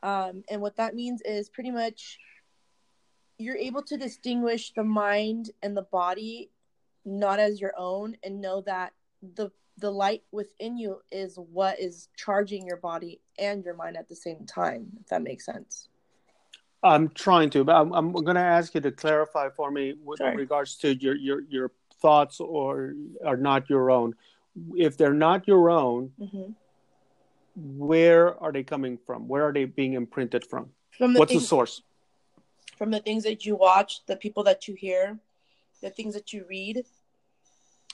Um, 0.02 0.42
and 0.50 0.60
what 0.60 0.76
that 0.76 0.94
means 0.94 1.22
is 1.22 1.48
pretty 1.48 1.70
much 1.70 2.18
you're 3.38 3.56
able 3.56 3.82
to 3.84 3.96
distinguish 3.96 4.72
the 4.74 4.84
mind 4.84 5.50
and 5.62 5.76
the 5.76 5.82
body 5.82 6.50
not 7.04 7.40
as 7.40 7.60
your 7.60 7.72
own 7.76 8.16
and 8.22 8.40
know 8.40 8.60
that 8.62 8.92
the 9.34 9.50
the 9.78 9.90
light 9.90 10.22
within 10.30 10.76
you 10.76 11.00
is 11.10 11.36
what 11.36 11.80
is 11.80 12.08
charging 12.14 12.66
your 12.66 12.76
body 12.76 13.20
and 13.38 13.64
your 13.64 13.74
mind 13.74 13.96
at 13.96 14.08
the 14.08 14.14
same 14.14 14.44
time 14.44 14.86
if 15.00 15.06
that 15.06 15.22
makes 15.22 15.46
sense 15.46 15.88
i'm 16.82 17.08
trying 17.10 17.50
to 17.50 17.64
but 17.64 17.76
i'm, 17.76 17.92
I'm 17.92 18.12
going 18.12 18.36
to 18.36 18.40
ask 18.40 18.74
you 18.74 18.80
to 18.80 18.90
clarify 18.90 19.48
for 19.50 19.70
me 19.70 19.94
with 20.02 20.18
sure. 20.18 20.34
regards 20.34 20.76
to 20.78 20.94
your 20.94 21.16
your 21.16 21.40
your 21.48 21.72
thoughts 22.00 22.40
or 22.40 22.94
are 23.24 23.36
not 23.36 23.70
your 23.70 23.90
own 23.90 24.14
if 24.76 24.96
they're 24.96 25.14
not 25.14 25.46
your 25.46 25.70
own 25.70 26.12
mm-hmm 26.20 26.52
where 27.54 28.40
are 28.42 28.52
they 28.52 28.62
coming 28.62 28.98
from? 28.98 29.28
Where 29.28 29.46
are 29.46 29.52
they 29.52 29.64
being 29.64 29.94
imprinted 29.94 30.46
from? 30.46 30.70
from 30.96 31.14
the 31.14 31.20
What's 31.20 31.32
things, 31.32 31.42
the 31.42 31.48
source? 31.48 31.82
From 32.76 32.90
the 32.90 33.00
things 33.00 33.24
that 33.24 33.44
you 33.44 33.56
watch, 33.56 34.04
the 34.06 34.16
people 34.16 34.44
that 34.44 34.68
you 34.68 34.74
hear, 34.74 35.18
the 35.82 35.90
things 35.90 36.14
that 36.14 36.32
you 36.32 36.44
read, 36.48 36.84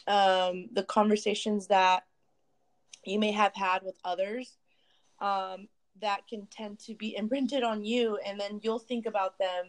um, 0.07 0.69
the 0.73 0.85
conversations 0.85 1.67
that 1.69 2.05
you 3.05 3.19
may 3.19 3.33
have 3.33 3.55
had 3.55 3.83
with 3.83 3.97
others 4.05 4.57
um, 5.21 5.69
that 6.01 6.27
can 6.29 6.47
tend 6.51 6.79
to 6.81 6.95
be 6.95 7.17
imprinted 7.17 7.63
on 7.63 7.85
you, 7.85 8.19
and 8.25 8.39
then 8.39 8.61
you'll 8.63 8.79
think 8.79 9.07
about 9.07 9.39
them, 9.39 9.67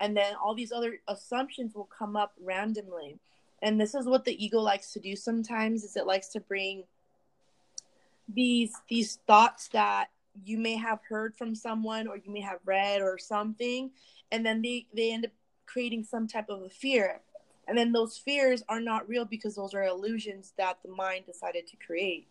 and 0.00 0.16
then 0.16 0.34
all 0.42 0.54
these 0.54 0.72
other 0.72 0.98
assumptions 1.08 1.74
will 1.74 1.88
come 1.96 2.16
up 2.16 2.32
randomly. 2.42 3.18
And 3.62 3.80
this 3.80 3.94
is 3.94 4.06
what 4.06 4.24
the 4.24 4.44
ego 4.44 4.58
likes 4.58 4.92
to 4.92 5.00
do 5.00 5.14
sometimes 5.14 5.84
is 5.84 5.96
it 5.96 6.06
likes 6.06 6.28
to 6.28 6.40
bring 6.40 6.84
these 8.28 8.72
these 8.88 9.18
thoughts 9.26 9.68
that 9.68 10.08
you 10.44 10.58
may 10.58 10.76
have 10.76 11.00
heard 11.08 11.34
from 11.36 11.54
someone 11.54 12.06
or 12.08 12.16
you 12.16 12.30
may 12.32 12.40
have 12.40 12.58
read 12.64 13.00
or 13.02 13.18
something 13.18 13.90
and 14.30 14.46
then 14.46 14.62
they 14.62 14.86
they 14.94 15.12
end 15.12 15.24
up 15.24 15.30
creating 15.66 16.04
some 16.04 16.26
type 16.26 16.48
of 16.48 16.62
a 16.62 16.68
fear 16.68 17.20
and 17.68 17.76
then 17.76 17.92
those 17.92 18.16
fears 18.16 18.62
are 18.68 18.80
not 18.80 19.08
real 19.08 19.24
because 19.24 19.54
those 19.54 19.74
are 19.74 19.84
illusions 19.84 20.52
that 20.56 20.78
the 20.84 20.90
mind 20.90 21.26
decided 21.26 21.66
to 21.66 21.76
create 21.84 22.26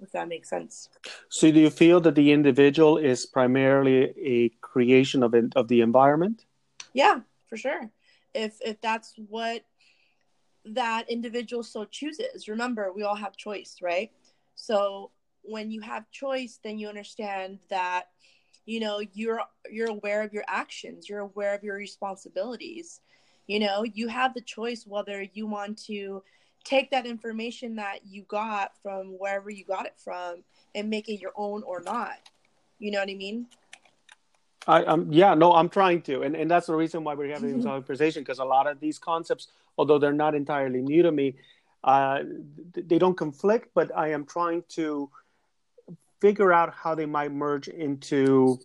if 0.00 0.12
that 0.12 0.28
makes 0.28 0.48
sense. 0.48 0.88
So 1.28 1.50
do 1.50 1.60
you 1.60 1.70
feel 1.70 2.00
that 2.00 2.14
the 2.14 2.32
individual 2.32 2.98
is 2.98 3.26
primarily 3.26 4.14
a 4.18 4.48
creation 4.60 5.22
of 5.22 5.34
of 5.56 5.68
the 5.68 5.80
environment? 5.80 6.44
Yeah 6.92 7.20
for 7.48 7.56
sure. 7.56 7.90
If 8.34 8.58
if 8.60 8.80
that's 8.80 9.14
what 9.28 9.62
that 10.64 11.08
individual 11.08 11.62
so 11.62 11.84
chooses 11.84 12.46
remember 12.48 12.92
we 12.92 13.02
all 13.02 13.16
have 13.16 13.36
choice 13.36 13.76
right? 13.80 14.10
So 14.54 15.12
when 15.42 15.70
you 15.70 15.80
have 15.80 16.10
choice, 16.10 16.60
then 16.62 16.78
you 16.78 16.88
understand 16.88 17.58
that 17.70 18.08
you 18.66 18.80
know 18.80 19.00
you're 19.14 19.40
you're 19.70 19.90
aware 19.90 20.22
of 20.22 20.32
your 20.32 20.44
actions, 20.46 21.08
you're 21.08 21.20
aware 21.20 21.54
of 21.54 21.64
your 21.64 21.76
responsibilities. 21.76 23.00
You 23.46 23.60
know, 23.60 23.82
you 23.82 24.08
have 24.08 24.34
the 24.34 24.42
choice 24.42 24.84
whether 24.86 25.22
you 25.32 25.46
want 25.46 25.78
to 25.86 26.22
take 26.68 26.90
that 26.90 27.06
information 27.06 27.76
that 27.76 28.00
you 28.06 28.22
got 28.28 28.72
from 28.82 29.18
wherever 29.18 29.48
you 29.48 29.64
got 29.64 29.86
it 29.86 29.94
from 29.96 30.44
and 30.74 30.90
make 30.90 31.08
it 31.08 31.18
your 31.18 31.32
own 31.34 31.62
or 31.62 31.80
not. 31.80 32.18
You 32.78 32.90
know 32.90 32.98
what 32.98 33.08
I 33.08 33.14
mean? 33.14 33.46
I, 34.66 34.84
um, 34.84 35.10
yeah, 35.10 35.32
no, 35.32 35.54
I'm 35.54 35.70
trying 35.70 36.02
to, 36.02 36.22
and 36.22 36.36
and 36.36 36.50
that's 36.50 36.66
the 36.66 36.74
reason 36.74 37.02
why 37.02 37.14
we're 37.14 37.32
having 37.32 37.56
this 37.56 37.64
conversation 37.64 38.22
because 38.22 38.38
a 38.38 38.44
lot 38.44 38.66
of 38.66 38.80
these 38.80 38.98
concepts, 38.98 39.48
although 39.78 39.98
they're 39.98 40.12
not 40.12 40.34
entirely 40.34 40.82
new 40.82 41.02
to 41.02 41.10
me, 41.10 41.36
uh, 41.84 42.18
they 42.74 42.98
don't 42.98 43.16
conflict, 43.16 43.70
but 43.74 43.90
I 43.96 44.08
am 44.08 44.26
trying 44.26 44.64
to 44.70 45.08
figure 46.20 46.52
out 46.52 46.74
how 46.74 46.94
they 46.94 47.06
might 47.06 47.32
merge 47.32 47.68
into 47.68 48.58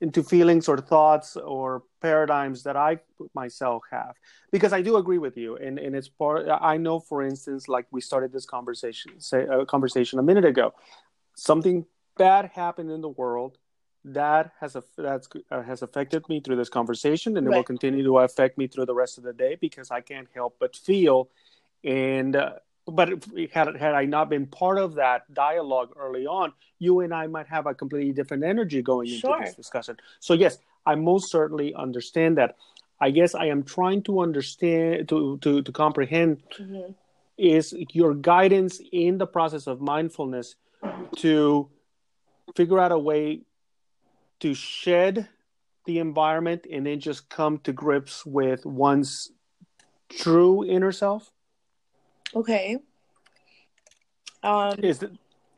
into 0.00 0.22
feelings 0.22 0.68
or 0.68 0.78
thoughts 0.78 1.36
or 1.36 1.82
paradigms 2.00 2.62
that 2.62 2.76
I 2.76 2.98
myself 3.34 3.82
have. 3.90 4.16
Because 4.50 4.72
I 4.72 4.82
do 4.82 4.96
agree 4.96 5.18
with 5.18 5.36
you, 5.36 5.56
and, 5.56 5.78
and 5.78 5.94
it's 5.94 6.08
part. 6.08 6.48
I 6.48 6.76
know, 6.76 7.00
for 7.00 7.22
instance, 7.22 7.68
like 7.68 7.86
we 7.90 8.00
started 8.00 8.32
this 8.32 8.46
conversation, 8.46 9.20
say 9.20 9.46
a 9.50 9.66
conversation 9.66 10.18
a 10.18 10.22
minute 10.22 10.44
ago, 10.44 10.74
something 11.36 11.86
bad 12.16 12.50
happened 12.54 12.90
in 12.90 13.00
the 13.00 13.08
world 13.08 13.58
that 14.04 14.52
has 14.60 14.76
a 14.76 14.82
that's 14.96 15.28
uh, 15.50 15.62
has 15.62 15.82
affected 15.82 16.26
me 16.28 16.40
through 16.40 16.56
this 16.56 16.70
conversation, 16.70 17.36
and 17.36 17.46
right. 17.46 17.54
it 17.54 17.56
will 17.58 17.64
continue 17.64 18.02
to 18.02 18.18
affect 18.18 18.56
me 18.56 18.66
through 18.66 18.86
the 18.86 18.94
rest 18.94 19.18
of 19.18 19.24
the 19.24 19.32
day 19.32 19.56
because 19.60 19.90
I 19.90 20.00
can't 20.00 20.28
help 20.34 20.56
but 20.58 20.74
feel 20.74 21.28
and 21.84 22.36
uh, 22.36 22.54
but 22.90 23.08
had 23.52 23.76
had 23.76 23.94
I 23.94 24.04
not 24.04 24.28
been 24.28 24.46
part 24.46 24.78
of 24.78 24.94
that 24.94 25.32
dialogue 25.32 25.92
early 25.96 26.26
on, 26.26 26.52
you 26.78 27.00
and 27.00 27.14
I 27.14 27.26
might 27.26 27.46
have 27.46 27.66
a 27.66 27.74
completely 27.74 28.12
different 28.12 28.44
energy 28.44 28.82
going 28.82 29.08
sure. 29.08 29.36
into 29.36 29.46
this 29.46 29.54
discussion. 29.54 29.96
So 30.18 30.34
yes, 30.34 30.58
I 30.86 30.94
most 30.94 31.30
certainly 31.30 31.74
understand 31.74 32.38
that. 32.38 32.56
I 33.02 33.10
guess 33.10 33.34
I 33.34 33.46
am 33.46 33.62
trying 33.62 34.02
to 34.04 34.20
understand 34.20 35.08
to 35.08 35.38
to 35.38 35.62
to 35.62 35.72
comprehend 35.72 36.42
mm-hmm. 36.58 36.92
is 37.38 37.74
your 37.92 38.14
guidance 38.14 38.80
in 38.92 39.18
the 39.18 39.26
process 39.26 39.66
of 39.66 39.80
mindfulness 39.80 40.56
to 41.16 41.70
figure 42.54 42.78
out 42.78 42.92
a 42.92 42.98
way 42.98 43.42
to 44.40 44.54
shed 44.54 45.28
the 45.86 45.98
environment 45.98 46.66
and 46.70 46.86
then 46.86 47.00
just 47.00 47.28
come 47.28 47.58
to 47.60 47.72
grips 47.72 48.26
with 48.26 48.66
one's 48.66 49.32
true 50.10 50.64
inner 50.64 50.92
self? 50.92 51.32
Okay. 52.34 52.78
Um, 54.42 54.78
Is? 54.82 55.04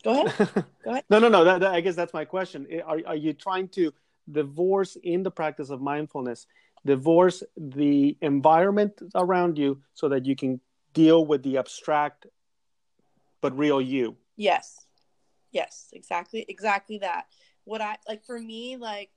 Go 0.03 0.11
ahead. 0.11 0.49
Go 0.85 0.91
ahead. 0.91 1.05
no, 1.11 1.19
no, 1.19 1.29
no. 1.29 1.45
That, 1.45 1.61
that, 1.61 1.73
I 1.73 1.81
guess 1.81 1.95
that's 1.95 2.13
my 2.13 2.25
question. 2.25 2.67
Are, 2.85 2.99
are 3.07 3.17
you 3.17 3.33
trying 3.33 3.69
to 3.69 3.93
divorce 4.31 4.97
in 5.03 5.23
the 5.23 5.31
practice 5.31 5.71
of 5.71 5.81
mindfulness, 5.81 6.47
divorce 6.85 7.43
the 7.57 8.17
environment 8.21 9.01
around 9.15 9.59
you 9.59 9.81
so 9.95 10.09
that 10.09 10.27
you 10.27 10.35
can 10.35 10.61
deal 10.93 11.25
with 11.25 11.43
the 11.43 11.59
abstract 11.59 12.27
but 13.41 13.57
real 13.57 13.81
you? 13.81 14.17
Yes. 14.37 14.87
Yes, 15.53 15.89
exactly. 15.93 16.45
Exactly 16.49 16.99
that. 16.99 17.27
What 17.65 17.81
I 17.81 17.97
like 18.09 18.25
for 18.25 18.39
me, 18.41 18.77
like, 18.77 19.11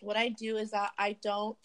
what 0.00 0.16
I 0.16 0.28
do 0.28 0.56
is 0.56 0.70
that 0.70 0.92
I 0.98 1.16
don't 1.22 1.58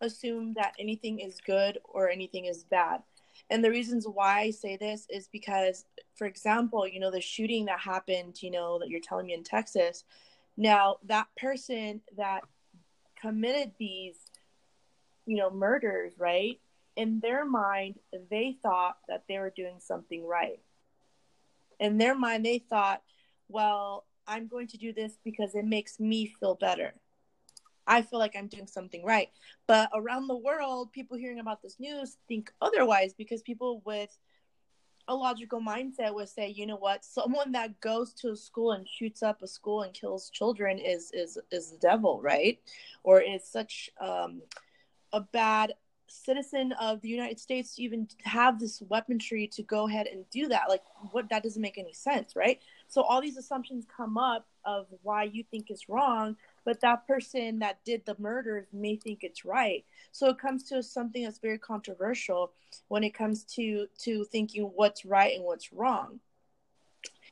assume 0.00 0.54
that 0.54 0.74
anything 0.78 1.20
is 1.20 1.40
good 1.46 1.78
or 1.84 2.08
anything 2.08 2.46
is 2.46 2.64
bad. 2.64 3.02
And 3.50 3.64
the 3.64 3.70
reasons 3.70 4.06
why 4.06 4.40
I 4.40 4.50
say 4.50 4.76
this 4.76 5.06
is 5.10 5.28
because, 5.28 5.84
for 6.14 6.26
example, 6.26 6.86
you 6.86 7.00
know, 7.00 7.10
the 7.10 7.20
shooting 7.20 7.64
that 7.64 7.80
happened, 7.80 8.40
you 8.42 8.50
know, 8.50 8.78
that 8.78 8.88
you're 8.88 9.00
telling 9.00 9.26
me 9.26 9.34
in 9.34 9.42
Texas. 9.42 10.04
Now, 10.56 10.96
that 11.06 11.26
person 11.36 12.00
that 12.16 12.42
committed 13.20 13.72
these, 13.78 14.14
you 15.26 15.36
know, 15.36 15.50
murders, 15.50 16.12
right? 16.16 16.60
In 16.96 17.18
their 17.20 17.44
mind, 17.44 17.98
they 18.30 18.56
thought 18.62 18.98
that 19.08 19.24
they 19.28 19.38
were 19.38 19.52
doing 19.54 19.76
something 19.80 20.24
right. 20.24 20.60
In 21.80 21.98
their 21.98 22.14
mind, 22.14 22.44
they 22.44 22.58
thought, 22.58 23.02
well, 23.48 24.04
I'm 24.28 24.46
going 24.46 24.68
to 24.68 24.76
do 24.76 24.92
this 24.92 25.18
because 25.24 25.56
it 25.56 25.64
makes 25.64 25.98
me 25.98 26.32
feel 26.38 26.54
better. 26.54 26.94
I 27.90 28.02
feel 28.02 28.20
like 28.20 28.36
I'm 28.36 28.46
doing 28.46 28.68
something 28.68 29.04
right. 29.04 29.30
But 29.66 29.90
around 29.92 30.28
the 30.28 30.36
world, 30.36 30.92
people 30.92 31.16
hearing 31.16 31.40
about 31.40 31.60
this 31.60 31.80
news 31.80 32.16
think 32.28 32.52
otherwise 32.62 33.12
because 33.12 33.42
people 33.42 33.82
with 33.84 34.16
a 35.08 35.14
logical 35.14 35.60
mindset 35.60 36.14
would 36.14 36.28
say, 36.28 36.48
you 36.48 36.66
know 36.66 36.76
what, 36.76 37.04
someone 37.04 37.50
that 37.50 37.80
goes 37.80 38.14
to 38.14 38.30
a 38.30 38.36
school 38.36 38.72
and 38.72 38.88
shoots 38.88 39.24
up 39.24 39.42
a 39.42 39.48
school 39.48 39.82
and 39.82 39.92
kills 39.92 40.30
children 40.30 40.78
is 40.78 41.10
is 41.12 41.36
is 41.50 41.72
the 41.72 41.78
devil, 41.78 42.20
right? 42.22 42.60
Or 43.02 43.20
is 43.20 43.44
such 43.44 43.90
um, 44.00 44.42
a 45.12 45.20
bad 45.20 45.74
citizen 46.06 46.72
of 46.80 47.00
the 47.00 47.08
United 47.08 47.40
States 47.40 47.74
to 47.74 47.82
even 47.82 48.06
have 48.22 48.60
this 48.60 48.82
weaponry 48.88 49.48
to 49.48 49.62
go 49.62 49.88
ahead 49.88 50.06
and 50.06 50.28
do 50.30 50.48
that. 50.48 50.68
Like, 50.68 50.82
what 51.12 51.28
that 51.30 51.42
doesn't 51.42 51.62
make 51.62 51.78
any 51.78 51.92
sense, 51.92 52.36
right? 52.36 52.60
So 52.88 53.02
all 53.02 53.20
these 53.20 53.36
assumptions 53.36 53.86
come 53.96 54.18
up 54.18 54.46
of 54.64 54.86
why 55.02 55.24
you 55.24 55.44
think 55.50 55.70
is 55.70 55.88
wrong, 55.88 56.36
but 56.64 56.80
that 56.80 57.06
person 57.06 57.58
that 57.58 57.78
did 57.84 58.04
the 58.06 58.16
murder 58.18 58.66
may 58.72 58.96
think 58.96 59.20
it's 59.22 59.44
right 59.44 59.84
so 60.12 60.28
it 60.28 60.38
comes 60.38 60.62
to 60.64 60.82
something 60.82 61.24
that's 61.24 61.38
very 61.38 61.58
controversial 61.58 62.52
when 62.88 63.04
it 63.04 63.14
comes 63.14 63.44
to 63.44 63.86
to 63.98 64.24
thinking 64.24 64.64
what's 64.74 65.04
right 65.04 65.36
and 65.36 65.44
what's 65.44 65.72
wrong 65.72 66.20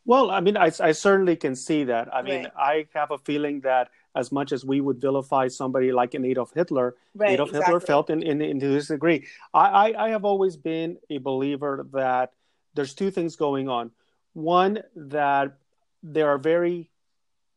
well 0.05 0.31
i 0.31 0.41
mean 0.41 0.57
i, 0.57 0.71
I 0.81 0.93
certainly 0.93 1.37
can 1.37 1.55
see 1.55 1.85
that 1.85 2.15
i 2.15 2.23
mean 2.23 2.45
right. 2.45 2.53
i 2.57 2.87
have 2.95 3.11
a 3.11 3.19
feeling 3.19 3.61
that 3.61 3.91
as 4.19 4.33
much 4.33 4.53
as 4.53 4.65
we 4.65 4.81
would 4.81 5.01
vilify 5.01 5.47
somebody 5.47 5.93
like 5.93 6.15
an 6.15 6.25
Adolf 6.25 6.53
Hitler, 6.53 6.97
right, 7.15 7.31
Adolf 7.31 7.51
exactly. 7.51 7.67
Hitler 7.67 7.81
felt 7.81 8.11
in, 8.11 8.23
in, 8.23 8.43
in 8.43 8.59
this 8.59 8.89
degree. 8.89 9.27
I, 9.55 9.93
I, 9.93 10.07
I 10.07 10.09
have 10.11 10.25
always 10.25 10.57
been 10.57 10.99
a 11.09 11.19
believer 11.19 11.87
that 11.93 12.33
there's 12.75 12.95
two 12.95 13.13
things 13.13 13.37
going 13.37 13.69
on. 13.69 13.93
One, 14.33 14.83
that 14.97 15.59
there 16.03 16.29
are 16.29 16.39
very 16.39 16.88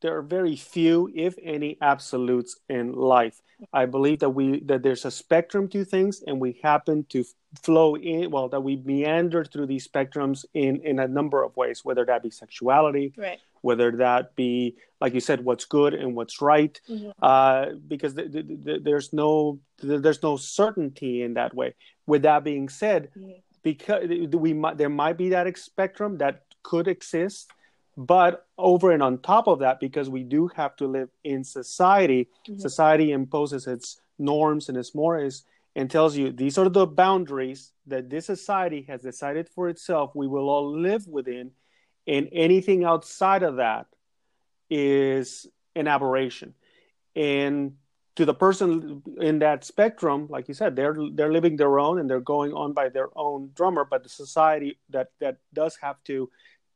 there 0.02 0.18
are 0.18 0.22
very 0.22 0.56
few, 0.56 1.10
if 1.14 1.36
any, 1.42 1.78
absolutes 1.82 2.58
in 2.70 2.94
life. 2.94 3.42
I 3.72 3.86
believe 3.86 4.20
that 4.20 4.32
we 4.32 4.62
that 4.62 4.82
there's 4.82 5.06
a 5.06 5.12
spectrum 5.12 5.68
to 5.70 5.86
things, 5.86 6.24
and 6.26 6.40
we 6.40 6.60
happen 6.64 7.06
to 7.10 7.24
flow 7.62 7.96
in. 7.96 8.32
Well, 8.32 8.50
that 8.50 8.62
we 8.62 8.78
meander 8.78 9.46
through 9.46 9.68
these 9.68 9.88
spectrums 9.88 10.46
in 10.54 10.82
in 10.82 11.00
a 11.00 11.08
number 11.08 11.44
of 11.44 11.56
ways, 11.56 11.86
whether 11.86 12.04
that 12.06 12.24
be 12.24 12.32
sexuality, 12.32 13.14
right. 13.16 13.40
whether 13.62 13.92
that 13.98 14.36
be, 14.36 14.76
like 15.00 15.14
you 15.14 15.20
said, 15.20 15.46
what's 15.46 15.66
good 15.66 15.94
and 15.94 16.16
what's 16.16 16.42
right, 16.42 16.82
mm-hmm. 16.90 17.12
uh, 17.22 17.68
because 17.88 18.16
th- 18.16 18.32
th- 18.32 18.48
th- 18.66 18.84
there's 18.84 19.14
no 19.14 19.60
there's 19.78 20.24
no 20.24 20.38
certainty 20.38 21.22
in 21.22 21.36
that 21.36 21.54
way. 21.54 21.76
With 22.08 22.24
that 22.24 22.44
being 22.44 22.68
said, 22.68 23.10
mm-hmm. 23.16 23.34
because 23.62 24.10
we 24.34 24.54
might 24.54 24.80
there 24.80 24.90
might 24.90 25.18
be 25.18 25.30
that 25.30 25.56
spectrum 25.58 26.18
that 26.18 26.42
could 26.64 26.88
exist 26.88 27.52
but 27.98 28.48
over 28.58 28.92
and 28.92 29.04
on 29.04 29.18
top 29.20 29.48
of 29.48 29.60
that, 29.60 29.80
because 29.80 30.10
we 30.10 30.24
do 30.24 30.50
have 30.56 30.76
to 30.78 30.88
live 30.88 31.10
in 31.24 31.44
society, 31.44 32.30
mm-hmm. 32.48 32.60
society 32.60 33.12
imposes 33.12 33.68
its 33.68 34.00
norms 34.18 34.70
and 34.70 34.78
its 34.78 34.96
mores 34.96 35.44
and 35.76 35.90
tells 35.90 36.16
you 36.16 36.32
these 36.32 36.58
are 36.58 36.70
the 36.70 36.86
boundaries 36.86 37.72
that 37.88 38.10
this 38.10 38.26
society 38.26 38.86
has 38.88 39.02
decided 39.02 39.48
for 39.48 39.70
itself 39.70 40.12
we 40.14 40.28
will 40.28 40.50
all 40.50 40.78
live 40.78 41.08
within, 41.08 41.52
and 42.08 42.30
anything 42.32 42.84
outside 42.84 43.44
of 43.44 43.58
that 43.58 43.88
is 44.70 45.48
an 45.76 45.88
aberration. 45.88 46.54
And 47.16 47.74
to 48.16 48.26
the 48.26 48.34
person 48.34 49.02
in 49.20 49.40
that 49.40 49.64
spectrum, 49.64 50.28
like 50.30 50.48
you 50.48 50.54
said, 50.54 50.76
they're 50.76 50.96
they're 51.14 51.32
living 51.32 51.56
their 51.56 51.80
own 51.80 52.00
and 52.00 52.10
they're 52.10 52.20
going 52.20 52.54
on 52.54 52.74
by 52.74 52.90
their 52.90 53.10
own 53.16 53.52
drummer. 53.56 53.86
But 53.90 54.04
the 54.04 54.10
society 54.10 54.80
that 54.90 55.12
that 55.20 55.38
does 55.54 55.78
have 55.82 56.02
to 56.06 56.30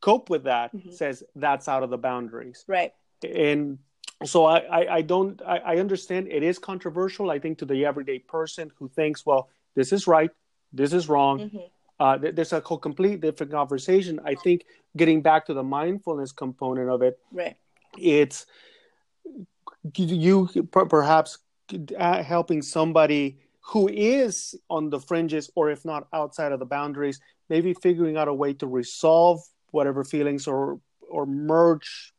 cope 0.05 0.29
with 0.29 0.43
that 0.43 0.69
mm-hmm. 0.71 0.91
says 0.91 1.23
that's 1.35 1.67
out 1.67 1.81
of 1.81 1.89
the 1.89 1.97
boundaries. 1.97 2.63
Right. 2.67 2.93
And 3.27 3.79
so 4.23 4.45
I, 4.45 4.59
I, 4.59 4.95
I 4.97 5.01
don't 5.01 5.41
I, 5.41 5.57
I, 5.71 5.77
understand 5.77 6.27
it 6.29 6.43
is 6.43 6.59
controversial, 6.59 7.31
I 7.31 7.39
think, 7.39 7.57
to 7.59 7.65
the 7.65 7.85
everyday 7.85 8.19
person 8.19 8.71
who 8.77 8.87
thinks, 8.87 9.25
well, 9.25 9.49
this 9.73 9.91
is 9.91 10.05
right, 10.05 10.29
this 10.71 10.93
is 10.93 11.09
wrong. 11.09 11.39
Mm-hmm. 11.39 11.57
Uh, 11.99 12.17
there's 12.35 12.53
a 12.53 12.61
complete 12.61 13.19
different 13.19 13.51
conversation. 13.51 14.19
I 14.23 14.35
think 14.35 14.65
getting 14.95 15.23
back 15.23 15.47
to 15.47 15.53
the 15.55 15.63
mindfulness 15.63 16.31
component 16.31 16.89
of 16.89 17.01
it, 17.01 17.17
right? 17.31 17.55
It's 17.97 18.45
you 19.95 20.49
perhaps 20.71 21.39
helping 21.89 22.61
somebody 22.61 23.39
who 23.61 23.87
is 23.87 24.53
on 24.69 24.91
the 24.91 24.99
fringes, 24.99 25.49
or 25.55 25.71
if 25.71 25.83
not 25.83 26.07
outside 26.13 26.51
of 26.51 26.59
the 26.59 26.65
boundaries, 26.77 27.19
maybe 27.49 27.73
figuring 27.73 28.17
out 28.17 28.27
a 28.27 28.33
way 28.33 28.53
to 28.53 28.67
resolve 28.67 29.39
whatever 29.75 30.03
feelings 30.03 30.47
or 30.47 30.79
or 31.09 31.25
merge 31.25 32.13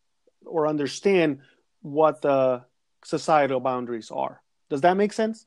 or 0.44 0.68
understand 0.68 1.40
what 1.82 2.22
the 2.22 2.62
societal 3.04 3.60
boundaries 3.60 4.10
are. 4.10 4.42
Does 4.70 4.82
that 4.82 4.96
make 4.96 5.12
sense? 5.12 5.46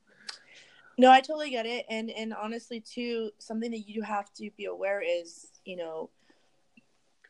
No, 0.97 1.09
I 1.09 1.21
totally 1.21 1.51
get 1.51 1.65
it. 1.65 1.85
And 1.89 2.09
and 2.09 2.33
honestly 2.33 2.81
too, 2.81 3.31
something 3.37 3.71
that 3.71 3.87
you 3.87 4.01
have 4.01 4.33
to 4.33 4.49
be 4.57 4.65
aware 4.65 5.01
is, 5.01 5.47
you 5.63 5.77
know, 5.77 6.09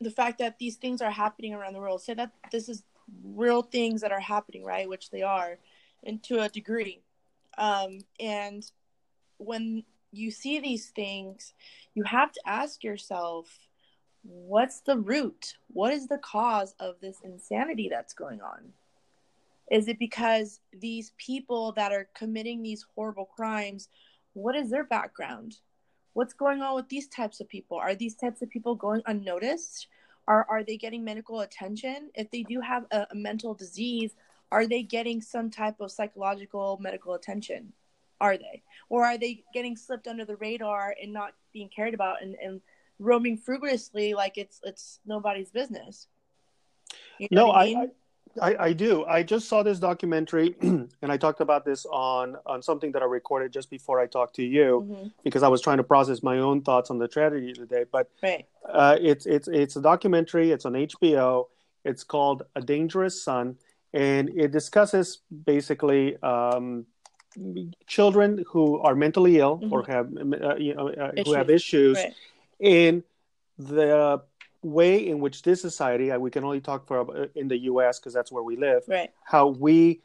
the 0.01 0.11
fact 0.11 0.39
that 0.39 0.57
these 0.57 0.77
things 0.77 1.01
are 1.01 1.11
happening 1.11 1.53
around 1.53 1.73
the 1.73 1.79
world. 1.79 2.01
Say 2.01 2.15
that 2.15 2.31
this 2.51 2.69
is 2.69 2.83
real 3.23 3.61
things 3.61 4.01
that 4.01 4.11
are 4.11 4.19
happening, 4.19 4.63
right? 4.63 4.89
Which 4.89 5.11
they 5.11 5.21
are, 5.21 5.59
and 6.03 6.23
to 6.23 6.39
a 6.39 6.49
degree. 6.49 7.01
Um, 7.57 7.99
and 8.19 8.63
when 9.37 9.83
you 10.11 10.31
see 10.31 10.59
these 10.59 10.87
things, 10.89 11.53
you 11.93 12.03
have 12.03 12.31
to 12.31 12.41
ask 12.45 12.83
yourself, 12.83 13.45
what's 14.23 14.81
the 14.81 14.97
root? 14.97 15.55
What 15.67 15.93
is 15.93 16.07
the 16.07 16.17
cause 16.17 16.75
of 16.79 16.95
this 17.01 17.17
insanity 17.23 17.89
that's 17.89 18.13
going 18.13 18.41
on? 18.41 18.73
Is 19.71 19.87
it 19.87 19.99
because 19.99 20.59
these 20.73 21.13
people 21.17 21.73
that 21.73 21.91
are 21.91 22.09
committing 22.15 22.61
these 22.61 22.85
horrible 22.95 23.25
crimes, 23.25 23.89
what 24.33 24.55
is 24.55 24.69
their 24.69 24.83
background? 24.83 25.57
What's 26.13 26.33
going 26.33 26.61
on 26.61 26.75
with 26.75 26.89
these 26.89 27.07
types 27.07 27.39
of 27.39 27.47
people? 27.47 27.77
Are 27.77 27.95
these 27.95 28.15
types 28.15 28.41
of 28.41 28.49
people 28.49 28.75
going 28.75 29.01
unnoticed? 29.05 29.87
Are, 30.27 30.45
are 30.49 30.63
they 30.63 30.77
getting 30.77 31.03
medical 31.03 31.41
attention? 31.41 32.09
If 32.15 32.31
they 32.31 32.43
do 32.43 32.61
have 32.61 32.85
a, 32.91 33.07
a 33.11 33.15
mental 33.15 33.53
disease, 33.53 34.15
are 34.51 34.67
they 34.67 34.81
getting 34.81 35.21
some 35.21 35.51
type 35.51 35.79
of 35.79 35.91
psychological 35.91 36.77
medical 36.81 37.13
attention? 37.13 37.71
Are 38.19 38.37
they? 38.37 38.63
Or 38.89 39.05
are 39.05 39.17
they 39.17 39.43
getting 39.53 39.75
slipped 39.75 40.07
under 40.07 40.25
the 40.25 40.35
radar 40.37 40.95
and 41.01 41.13
not 41.13 41.33
being 41.53 41.69
cared 41.69 41.93
about 41.93 42.21
and, 42.21 42.35
and 42.43 42.61
roaming 42.99 43.37
frugalously 43.37 44.13
like 44.13 44.37
it's 44.37 44.59
it's 44.63 44.99
nobody's 45.05 45.49
business. 45.49 46.07
You 47.17 47.27
know 47.31 47.47
no, 47.47 47.51
I, 47.53 47.65
mean? 47.65 47.77
I, 47.77 47.87
I, 48.41 48.63
I 48.65 48.73
do. 48.73 49.05
I 49.05 49.23
just 49.23 49.47
saw 49.47 49.63
this 49.63 49.79
documentary, 49.79 50.55
and 50.61 50.89
I 51.03 51.17
talked 51.17 51.41
about 51.41 51.65
this 51.65 51.85
on 51.85 52.37
on 52.45 52.61
something 52.61 52.91
that 52.93 53.01
I 53.01 53.05
recorded 53.05 53.51
just 53.51 53.69
before 53.69 53.99
I 53.99 54.07
talked 54.07 54.35
to 54.35 54.43
you, 54.43 54.85
mm-hmm. 54.87 55.07
because 55.23 55.43
I 55.43 55.47
was 55.47 55.61
trying 55.61 55.77
to 55.77 55.83
process 55.83 56.21
my 56.21 56.39
own 56.39 56.61
thoughts 56.61 56.89
on 56.89 56.97
the 56.97 57.07
tragedy 57.07 57.53
today. 57.53 57.85
But 57.91 58.09
right. 58.21 58.45
uh, 58.67 58.97
it's 59.01 59.25
it's 59.25 59.47
it's 59.47 59.75
a 59.75 59.81
documentary. 59.81 60.51
It's 60.51 60.65
on 60.65 60.73
HBO. 60.73 61.47
It's 61.85 62.03
called 62.03 62.43
A 62.55 62.61
Dangerous 62.61 63.21
Son, 63.21 63.57
and 63.93 64.29
it 64.29 64.51
discusses 64.51 65.19
basically 65.45 66.21
um, 66.21 66.85
children 67.87 68.43
who 68.47 68.79
are 68.79 68.95
mentally 68.95 69.39
ill 69.39 69.57
mm-hmm. 69.57 69.73
or 69.73 69.85
have 69.85 70.07
uh, 70.15 70.55
you 70.55 70.75
know 70.75 70.89
uh, 70.89 71.11
who 71.25 71.33
have 71.33 71.49
issues. 71.49 71.97
Right 71.97 72.13
and 72.59 73.03
the 73.57 74.21
way 74.61 75.07
in 75.07 75.19
which 75.19 75.41
this 75.43 75.61
society, 75.61 76.15
we 76.17 76.31
can 76.31 76.43
only 76.43 76.61
talk 76.61 76.87
for 76.87 76.99
uh, 76.99 77.27
in 77.35 77.47
the 77.47 77.57
U.S. 77.59 77.99
because 77.99 78.13
that's 78.13 78.31
where 78.31 78.43
we 78.43 78.57
live. 78.57 78.83
Right. 78.87 79.09
How 79.23 79.47
we 79.47 80.01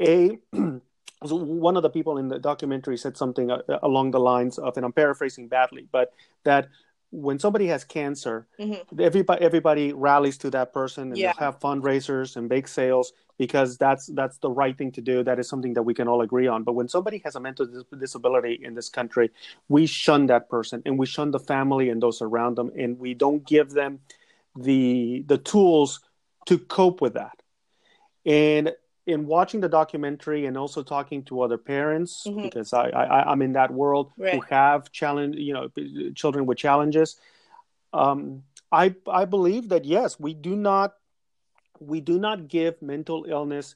a 0.00 0.38
one 1.22 1.76
of 1.76 1.82
the 1.82 1.90
people 1.90 2.18
in 2.18 2.28
the 2.28 2.38
documentary 2.38 2.96
said 2.96 3.16
something 3.16 3.50
uh, 3.50 3.62
along 3.82 4.10
the 4.10 4.20
lines 4.20 4.58
of, 4.58 4.76
and 4.76 4.84
I'm 4.84 4.92
paraphrasing 4.92 5.48
badly, 5.48 5.88
but 5.90 6.12
that 6.44 6.68
when 7.10 7.38
somebody 7.38 7.66
has 7.68 7.84
cancer, 7.84 8.46
mm-hmm. 8.58 9.00
everybody 9.00 9.44
everybody 9.44 9.92
rallies 9.92 10.36
to 10.38 10.50
that 10.50 10.72
person 10.72 11.08
and 11.08 11.16
yeah. 11.16 11.32
have 11.38 11.58
fundraisers 11.60 12.36
and 12.36 12.48
bake 12.48 12.68
sales 12.68 13.12
because 13.38 13.76
that's 13.76 14.06
that's 14.06 14.38
the 14.38 14.50
right 14.50 14.76
thing 14.76 14.92
to 14.92 15.00
do. 15.00 15.22
That 15.22 15.38
is 15.38 15.48
something 15.48 15.74
that 15.74 15.82
we 15.82 15.94
can 15.94 16.08
all 16.08 16.22
agree 16.22 16.46
on. 16.46 16.62
But 16.62 16.74
when 16.74 16.88
somebody 16.88 17.20
has 17.24 17.36
a 17.36 17.40
mental 17.40 17.66
disability 17.98 18.60
in 18.62 18.74
this 18.74 18.88
country, 18.88 19.30
we 19.68 19.86
shun 19.86 20.26
that 20.26 20.48
person 20.48 20.82
and 20.86 20.98
we 20.98 21.06
shun 21.06 21.30
the 21.30 21.40
family 21.40 21.90
and 21.90 22.02
those 22.02 22.22
around 22.22 22.56
them, 22.56 22.70
and 22.78 22.98
we 22.98 23.14
don't 23.14 23.46
give 23.46 23.70
them 23.70 24.00
the 24.56 25.24
the 25.26 25.38
tools 25.38 26.00
to 26.46 26.58
cope 26.58 27.00
with 27.00 27.14
that. 27.14 27.42
And 28.24 28.72
in 29.06 29.26
watching 29.26 29.60
the 29.60 29.68
documentary 29.68 30.46
and 30.46 30.56
also 30.56 30.82
talking 30.82 31.22
to 31.24 31.40
other 31.40 31.56
parents 31.56 32.24
mm-hmm. 32.26 32.42
because 32.42 32.72
I, 32.72 32.88
I 32.88 33.32
am 33.32 33.40
in 33.40 33.52
that 33.52 33.70
world 33.72 34.10
right. 34.18 34.34
who 34.34 34.40
have 34.50 34.90
challenge 34.90 35.36
you 35.36 35.52
know 35.52 35.70
children 36.14 36.46
with 36.46 36.58
challenges. 36.58 37.20
Um, 37.92 38.42
I 38.72 38.94
I 39.08 39.24
believe 39.26 39.68
that 39.68 39.84
yes, 39.84 40.18
we 40.18 40.34
do 40.34 40.56
not 40.56 40.94
we 41.80 42.00
do 42.00 42.18
not 42.18 42.48
give 42.48 42.80
mental 42.82 43.26
illness 43.28 43.74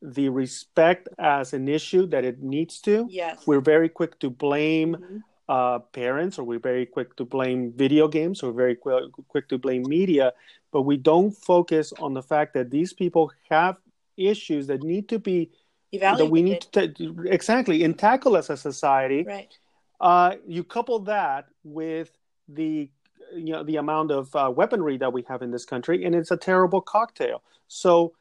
the 0.00 0.28
respect 0.28 1.08
as 1.18 1.52
an 1.52 1.68
issue 1.68 2.06
that 2.06 2.24
it 2.24 2.42
needs 2.42 2.80
to. 2.80 3.06
Yes, 3.08 3.46
we're 3.46 3.60
very 3.60 3.88
quick 3.88 4.18
to 4.20 4.30
blame. 4.30 4.96
Mm-hmm. 4.96 5.18
Uh, 5.48 5.80
parents, 5.80 6.38
or 6.38 6.44
we're 6.44 6.58
very 6.58 6.86
quick 6.86 7.14
to 7.16 7.24
blame 7.24 7.72
video 7.72 8.08
games, 8.08 8.42
or 8.42 8.52
very 8.52 8.76
quick, 8.76 9.04
quick 9.28 9.48
to 9.48 9.58
blame 9.58 9.82
media, 9.82 10.32
but 10.70 10.82
we 10.82 10.96
don't 10.96 11.32
focus 11.32 11.92
on 11.98 12.14
the 12.14 12.22
fact 12.22 12.54
that 12.54 12.70
these 12.70 12.92
people 12.92 13.30
have 13.50 13.76
issues 14.16 14.68
that 14.68 14.82
need 14.82 15.08
to 15.08 15.18
be 15.18 15.50
Evaluated. 15.90 16.26
that 16.26 16.30
we 16.30 16.42
need 16.42 16.60
to 16.72 17.26
exactly 17.26 17.84
and 17.84 17.98
tackle 17.98 18.36
as 18.36 18.48
a 18.48 18.56
society. 18.56 19.24
Right. 19.24 19.52
Uh, 20.00 20.36
you 20.46 20.64
couple 20.64 21.00
that 21.00 21.46
with 21.64 22.10
the 22.48 22.88
you 23.34 23.52
know 23.52 23.62
the 23.62 23.76
amount 23.76 24.10
of 24.10 24.34
uh, 24.34 24.52
weaponry 24.54 24.96
that 24.98 25.12
we 25.12 25.24
have 25.28 25.42
in 25.42 25.50
this 25.50 25.64
country, 25.64 26.04
and 26.04 26.14
it's 26.14 26.30
a 26.30 26.36
terrible 26.36 26.80
cocktail. 26.80 27.42
So 27.68 28.12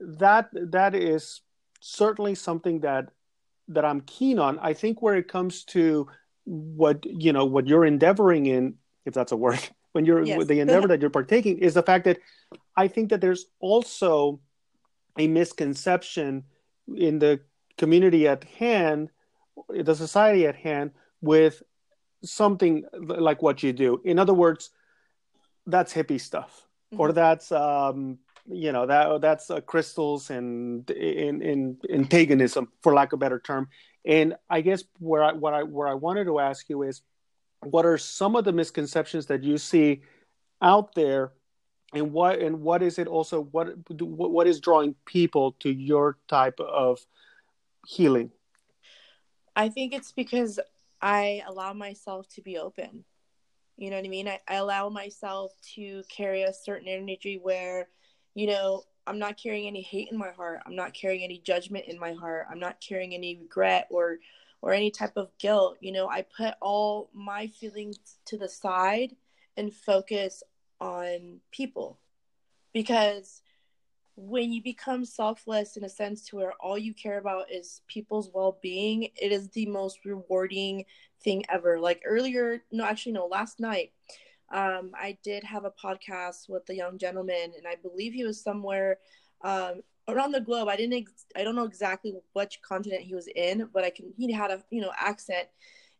that 0.00 0.48
that 0.52 0.94
is 0.94 1.40
certainly 1.80 2.34
something 2.34 2.80
that 2.80 3.10
that 3.68 3.84
I'm 3.84 4.00
keen 4.02 4.38
on. 4.38 4.58
I 4.58 4.74
think 4.74 5.02
where 5.02 5.16
it 5.16 5.28
comes 5.28 5.64
to 5.64 6.08
what 6.44 7.04
you 7.04 7.32
know 7.32 7.44
what 7.44 7.66
you're 7.66 7.84
endeavoring 7.84 8.46
in, 8.46 8.74
if 9.04 9.14
that's 9.14 9.32
a 9.32 9.36
word, 9.36 9.60
when 9.92 10.04
you're 10.04 10.22
yes. 10.22 10.46
the 10.46 10.60
endeavor 10.60 10.88
that 10.88 11.00
you're 11.00 11.10
partaking 11.10 11.58
is 11.58 11.74
the 11.74 11.82
fact 11.82 12.04
that 12.04 12.18
I 12.76 12.88
think 12.88 13.10
that 13.10 13.20
there's 13.20 13.46
also 13.60 14.40
a 15.18 15.26
misconception 15.26 16.44
in 16.96 17.18
the 17.18 17.40
community 17.78 18.26
at 18.28 18.44
hand, 18.44 19.10
the 19.68 19.94
society 19.94 20.46
at 20.46 20.56
hand, 20.56 20.92
with 21.20 21.62
something 22.24 22.84
like 22.92 23.42
what 23.42 23.62
you 23.62 23.72
do. 23.72 24.00
In 24.04 24.18
other 24.18 24.34
words, 24.34 24.70
that's 25.66 25.92
hippie 25.92 26.20
stuff, 26.20 26.66
mm-hmm. 26.92 27.00
or 27.00 27.12
that's 27.12 27.52
um, 27.52 28.18
you 28.46 28.72
know 28.72 28.86
that 28.86 29.20
that's 29.20 29.50
uh, 29.50 29.60
crystals 29.60 30.30
and 30.30 30.90
in, 30.90 31.42
in 31.42 31.78
in 31.88 32.06
paganism, 32.06 32.68
for 32.82 32.94
lack 32.94 33.12
of 33.12 33.18
a 33.18 33.20
better 33.20 33.38
term. 33.38 33.68
And 34.04 34.34
I 34.48 34.62
guess 34.62 34.84
where 34.98 35.22
I 35.22 35.32
what 35.32 35.54
I 35.54 35.62
where 35.62 35.88
I 35.88 35.94
wanted 35.94 36.24
to 36.24 36.40
ask 36.40 36.68
you 36.68 36.82
is, 36.82 37.02
what 37.62 37.84
are 37.84 37.98
some 37.98 38.36
of 38.36 38.44
the 38.44 38.52
misconceptions 38.52 39.26
that 39.26 39.42
you 39.42 39.58
see 39.58 40.02
out 40.62 40.94
there 40.94 41.32
and 41.92 42.12
what 42.12 42.38
and 42.38 42.60
what 42.60 42.82
is 42.82 42.98
it 42.98 43.06
also 43.06 43.42
what 43.42 43.68
what 44.00 44.46
is 44.46 44.60
drawing 44.60 44.94
people 45.06 45.52
to 45.60 45.70
your 45.70 46.18
type 46.28 46.58
of 46.60 46.98
healing 47.86 48.30
i 49.56 49.68
think 49.68 49.92
it's 49.92 50.12
because 50.12 50.60
i 51.02 51.42
allow 51.46 51.72
myself 51.72 52.28
to 52.28 52.42
be 52.42 52.58
open. 52.58 53.04
You 53.76 53.90
know 53.90 53.96
what 53.96 54.04
i 54.04 54.08
mean? 54.08 54.28
I, 54.28 54.40
I 54.48 54.56
allow 54.56 54.88
myself 54.88 55.52
to 55.74 56.02
carry 56.08 56.42
a 56.42 56.52
certain 56.52 56.88
energy 56.88 57.38
where 57.42 57.88
you 58.34 58.46
know 58.46 58.84
i'm 59.06 59.18
not 59.18 59.36
carrying 59.42 59.66
any 59.66 59.82
hate 59.82 60.08
in 60.10 60.18
my 60.18 60.30
heart. 60.30 60.60
I'm 60.66 60.76
not 60.76 60.94
carrying 60.94 61.24
any 61.24 61.38
judgment 61.38 61.86
in 61.86 61.98
my 61.98 62.12
heart. 62.12 62.46
I'm 62.50 62.60
not 62.60 62.80
carrying 62.80 63.14
any 63.14 63.38
regret 63.40 63.88
or 63.90 64.18
or 64.62 64.72
any 64.72 64.90
type 64.90 65.16
of 65.16 65.30
guilt. 65.38 65.78
You 65.80 65.92
know 65.92 66.08
i 66.08 66.22
put 66.22 66.54
all 66.60 67.10
my 67.14 67.46
feelings 67.48 67.98
to 68.26 68.36
the 68.38 68.48
side 68.48 69.16
and 69.56 69.74
focus 69.74 70.42
on 70.80 71.40
people. 71.50 71.98
Because 72.72 73.42
when 74.22 74.52
you 74.52 74.62
become 74.62 75.04
selfless 75.04 75.76
in 75.76 75.84
a 75.84 75.88
sense 75.88 76.26
to 76.28 76.36
where 76.36 76.52
all 76.60 76.76
you 76.76 76.92
care 76.92 77.18
about 77.18 77.50
is 77.50 77.80
people's 77.86 78.30
well-being 78.34 79.04
it 79.16 79.32
is 79.32 79.48
the 79.50 79.66
most 79.66 80.04
rewarding 80.04 80.84
thing 81.24 81.42
ever. 81.48 81.80
Like 81.80 82.02
earlier 82.04 82.62
no 82.70 82.84
actually 82.84 83.12
no 83.12 83.26
last 83.26 83.60
night 83.60 83.92
um, 84.52 84.90
i 84.94 85.16
did 85.22 85.42
have 85.44 85.64
a 85.64 85.70
podcast 85.70 86.48
with 86.48 86.68
a 86.68 86.74
young 86.74 86.98
gentleman 86.98 87.52
and 87.56 87.66
i 87.66 87.76
believe 87.82 88.12
he 88.12 88.24
was 88.24 88.42
somewhere 88.42 88.98
um, 89.42 89.80
around 90.08 90.32
the 90.32 90.40
globe. 90.40 90.68
I 90.68 90.76
didn't 90.76 90.98
ex- 91.00 91.26
i 91.36 91.42
don't 91.42 91.56
know 91.56 91.64
exactly 91.64 92.12
which 92.34 92.60
continent 92.62 93.02
he 93.02 93.14
was 93.14 93.28
in 93.34 93.68
but 93.72 93.84
i 93.84 93.90
can 93.90 94.12
he 94.18 94.30
had 94.32 94.50
a 94.50 94.62
you 94.70 94.82
know 94.82 94.92
accent. 94.98 95.48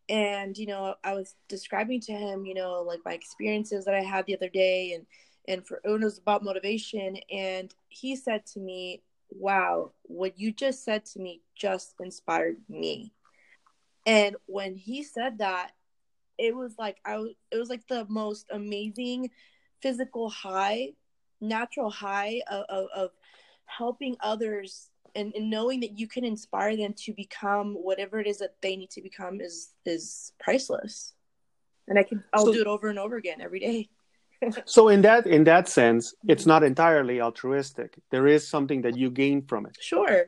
And 0.09 0.59
you 0.59 0.67
know 0.67 0.97
i 1.05 1.15
was 1.15 1.37
describing 1.49 2.01
to 2.03 2.13
him 2.13 2.45
you 2.45 2.55
know 2.55 2.83
like 2.83 3.01
my 3.05 3.13
experiences 3.13 3.85
that 3.85 3.95
i 3.95 4.03
had 4.03 4.27
the 4.27 4.37
other 4.37 4.49
day 4.49 4.93
and 4.93 5.07
and 5.49 5.67
for 5.67 5.81
it 5.85 5.89
was 5.89 6.19
about 6.19 6.45
motivation. 6.45 7.17
And 7.31 7.75
he 7.89 8.17
said 8.17 8.47
to 8.47 8.61
me 8.61 9.03
wow 9.33 9.93
what 10.03 10.39
you 10.41 10.51
just 10.51 10.85
said 10.85 11.05
to 11.05 11.21
me 11.21 11.41
just 11.55 11.95
inspired 12.01 12.57
me. 12.69 13.13
And 14.07 14.37
when 14.47 14.75
he 14.75 15.03
said 15.03 15.39
that 15.39 15.73
it 16.41 16.57
was 16.57 16.75
like 16.79 16.97
i 17.05 17.19
was 17.19 17.31
it 17.51 17.59
was 17.59 17.69
like 17.69 17.87
the 17.87 18.07
most 18.09 18.47
amazing 18.51 19.31
physical 19.83 20.31
high 20.31 20.89
natural 21.41 21.91
high 21.91 22.41
of, 22.51 22.65
of, 22.69 22.87
of 22.95 23.11
helping 23.67 24.17
others 24.21 24.89
and, 25.15 25.33
and, 25.35 25.51
knowing 25.51 25.81
that 25.81 25.99
you 25.99 26.07
can 26.07 26.25
inspire 26.25 26.77
them 26.77 26.93
to 26.95 27.13
become 27.13 27.75
whatever 27.75 28.21
it 28.21 28.27
is 28.27 28.39
that 28.39 28.55
they 28.63 28.77
need 28.77 28.91
to 28.91 29.03
become 29.03 29.41
is 29.41 29.73
is 29.85 30.33
priceless. 30.39 31.15
And 31.89 31.99
i 31.99 32.03
can 32.03 32.23
i'll 32.33 32.47
so, 32.47 32.53
do 32.53 32.61
it 32.61 32.67
over 32.67 32.89
and 32.89 32.99
over 32.99 33.17
again 33.17 33.41
every 33.41 33.61
day 33.61 33.89
so 34.65 34.89
in 34.89 35.03
that 35.03 35.27
in 35.27 35.45
that 35.45 35.69
sense 35.69 36.15
it's 36.27 36.47
not 36.47 36.63
entirely 36.63 37.21
altruistic. 37.21 37.99
There 38.11 38.27
is 38.27 38.47
something 38.47 38.83
that 38.83 38.97
you 38.97 39.11
gain 39.11 39.43
from 39.43 39.67
it. 39.67 39.77
Sure. 39.81 40.27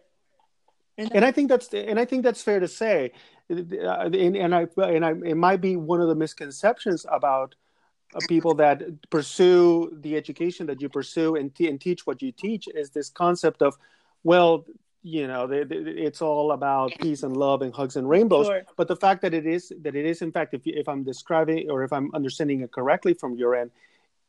And, 0.98 1.10
and 1.14 1.24
i 1.24 1.32
think 1.32 1.48
that's 1.48 1.72
and 1.72 1.98
i 1.98 2.04
think 2.04 2.22
that's 2.22 2.42
fair 2.42 2.60
to 2.60 2.68
say. 2.68 3.12
And, 3.48 3.72
and 4.14 4.54
i 4.54 4.66
and 4.78 5.04
i 5.04 5.10
it 5.24 5.36
might 5.36 5.60
be 5.60 5.76
one 5.76 6.00
of 6.00 6.08
the 6.08 6.14
misconceptions 6.14 7.06
about 7.10 7.54
people 8.28 8.54
that 8.54 8.82
pursue 9.10 9.90
the 10.02 10.16
education 10.16 10.66
that 10.66 10.80
you 10.82 10.88
pursue 10.88 11.36
and, 11.36 11.54
t- 11.54 11.68
and 11.68 11.80
teach 11.80 12.06
what 12.06 12.20
you 12.20 12.30
teach 12.30 12.68
is 12.74 12.90
this 12.90 13.08
concept 13.08 13.62
of 13.62 13.78
well 14.22 14.66
you 15.02 15.26
know 15.26 15.46
they, 15.46 15.64
they, 15.64 15.76
it's 15.76 16.22
all 16.22 16.52
about 16.52 16.92
peace 17.00 17.22
and 17.22 17.36
love 17.36 17.62
and 17.62 17.74
hugs 17.74 17.96
and 17.96 18.08
rainbows. 18.08 18.46
Sure. 18.46 18.62
but 18.76 18.86
the 18.86 18.96
fact 18.96 19.22
that 19.22 19.34
it 19.34 19.46
is 19.46 19.72
that 19.80 19.96
it 19.96 20.04
is 20.04 20.22
in 20.22 20.30
fact 20.30 20.54
if, 20.54 20.60
if 20.64 20.88
i'm 20.88 21.02
describing 21.02 21.70
or 21.70 21.82
if 21.82 21.92
i'm 21.92 22.10
understanding 22.14 22.60
it 22.60 22.70
correctly 22.70 23.14
from 23.14 23.34
your 23.34 23.54
end 23.54 23.70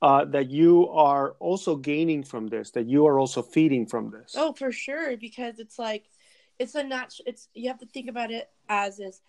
uh, 0.03 0.25
that 0.25 0.51
you 0.51 0.89
are 0.89 1.31
also 1.39 1.77
gaining 1.77 2.23
from 2.23 2.47
this, 2.47 2.71
that 2.71 2.87
you 2.87 3.07
are 3.07 3.17
also 3.17 3.41
feeding 3.41 3.85
from 3.85 4.11
this. 4.11 4.35
Oh, 4.35 4.51
for 4.51 4.69
sure, 4.69 5.15
because 5.15 5.59
it's 5.59 5.79
like 5.79 6.03
it's 6.59 6.75
a 6.75 6.83
not. 6.83 7.15
It's 7.25 7.47
you 7.53 7.69
have 7.69 7.79
to 7.79 7.85
think 7.85 8.09
about 8.09 8.29
it 8.29 8.49
as 8.67 8.99
is, 8.99 9.21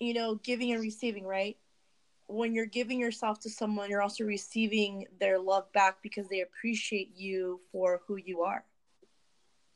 you 0.00 0.12
know, 0.12 0.34
giving 0.34 0.72
and 0.72 0.82
receiving, 0.82 1.24
right? 1.24 1.56
When 2.26 2.54
you're 2.54 2.66
giving 2.66 2.98
yourself 2.98 3.38
to 3.40 3.50
someone, 3.50 3.88
you're 3.88 4.02
also 4.02 4.24
receiving 4.24 5.06
their 5.20 5.38
love 5.38 5.72
back 5.72 6.02
because 6.02 6.28
they 6.28 6.40
appreciate 6.40 7.12
you 7.16 7.60
for 7.70 8.00
who 8.08 8.16
you 8.16 8.42
are. 8.42 8.64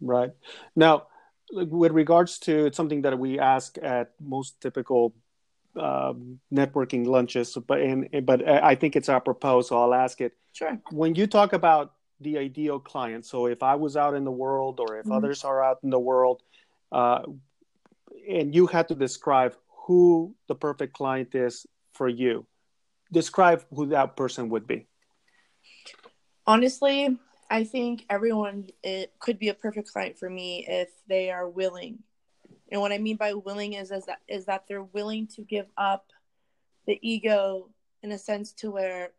Right 0.00 0.32
now, 0.74 1.06
with 1.52 1.92
regards 1.92 2.40
to 2.40 2.66
it's 2.66 2.76
something 2.76 3.02
that 3.02 3.16
we 3.16 3.38
ask 3.38 3.78
at 3.80 4.14
most 4.20 4.60
typical 4.60 5.14
um, 5.76 6.40
networking 6.52 7.06
lunches, 7.06 7.56
but 7.66 7.80
and 7.80 8.08
but 8.26 8.46
I 8.46 8.74
think 8.74 8.96
it's 8.96 9.08
apropos, 9.08 9.62
so 9.62 9.80
I'll 9.80 9.94
ask 9.94 10.20
it. 10.20 10.32
Sure. 10.52 10.78
When 10.90 11.14
you 11.14 11.26
talk 11.26 11.52
about 11.52 11.94
the 12.20 12.38
ideal 12.38 12.80
client, 12.80 13.24
so 13.26 13.46
if 13.46 13.62
I 13.62 13.74
was 13.76 13.96
out 13.96 14.14
in 14.14 14.24
the 14.24 14.32
world, 14.32 14.80
or 14.80 14.96
if 14.96 15.04
mm-hmm. 15.04 15.12
others 15.12 15.44
are 15.44 15.62
out 15.62 15.78
in 15.82 15.90
the 15.90 15.98
world, 15.98 16.42
uh, 16.90 17.22
and 18.28 18.54
you 18.54 18.66
had 18.66 18.88
to 18.88 18.94
describe 18.94 19.54
who 19.86 20.34
the 20.48 20.54
perfect 20.54 20.94
client 20.94 21.34
is 21.34 21.66
for 21.92 22.08
you, 22.08 22.46
describe 23.12 23.64
who 23.74 23.86
that 23.86 24.16
person 24.16 24.48
would 24.50 24.66
be. 24.66 24.86
Honestly, 26.46 27.16
I 27.50 27.64
think 27.64 28.04
everyone 28.10 28.68
it 28.82 29.12
could 29.18 29.38
be 29.38 29.48
a 29.48 29.54
perfect 29.54 29.92
client 29.92 30.18
for 30.18 30.28
me 30.28 30.66
if 30.68 30.88
they 31.08 31.30
are 31.30 31.48
willing 31.48 32.00
and 32.70 32.80
what 32.80 32.92
I 32.92 32.98
mean 32.98 33.16
by 33.16 33.34
willing 33.34 33.74
is, 33.74 33.90
is 33.90 34.06
that 34.06 34.18
is 34.28 34.46
that 34.46 34.64
they're 34.68 34.82
willing 34.82 35.26
to 35.28 35.42
give 35.42 35.66
up 35.76 36.12
the 36.86 36.98
ego 37.02 37.68
in 38.02 38.12
a 38.12 38.18
sense 38.18 38.52
to 38.52 38.70
where 38.70 39.10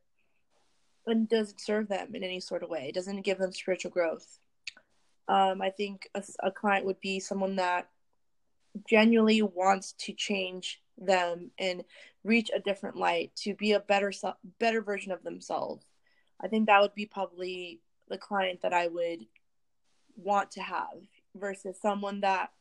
and 1.06 1.28
doesn't 1.28 1.60
serve 1.60 1.88
them 1.88 2.14
in 2.14 2.24
any 2.24 2.40
sort 2.40 2.64
of 2.64 2.70
way. 2.70 2.88
It 2.90 2.96
doesn't 2.96 3.22
give 3.22 3.40
them 3.40 3.52
spiritual 3.52 3.92
growth. 3.92 4.40
Um, 5.28 5.62
I 5.62 5.70
think 5.70 6.08
a, 6.14 6.24
a 6.44 6.52
client 6.52 6.86
would 6.86 7.00
be 7.00 7.20
someone 7.20 7.56
that 7.58 7.90
genuinely 8.88 9.42
wants 9.42 9.94
to 10.00 10.14
change 10.14 10.82
them 10.98 11.52
and 11.58 11.84
reach 12.24 12.52
a 12.54 12.60
different 12.60 12.98
light 12.98 13.32
to 13.36 13.56
be 13.56 13.72
a 13.72 13.80
better 13.80 14.12
better 14.60 14.82
version 14.82 15.12
of 15.12 15.24
themselves. 15.24 15.86
I 16.42 16.48
think 16.48 16.68
that 16.68 16.82
would 16.82 16.96
be 16.96 17.06
probably 17.06 17.82
the 18.08 18.18
client 18.18 18.62
that 18.62 18.74
I 18.74 18.88
would 18.88 19.26
want 20.16 20.52
to 20.52 20.62
have 20.62 21.00
versus 21.36 21.78
someone 21.82 22.22
that 22.22 22.52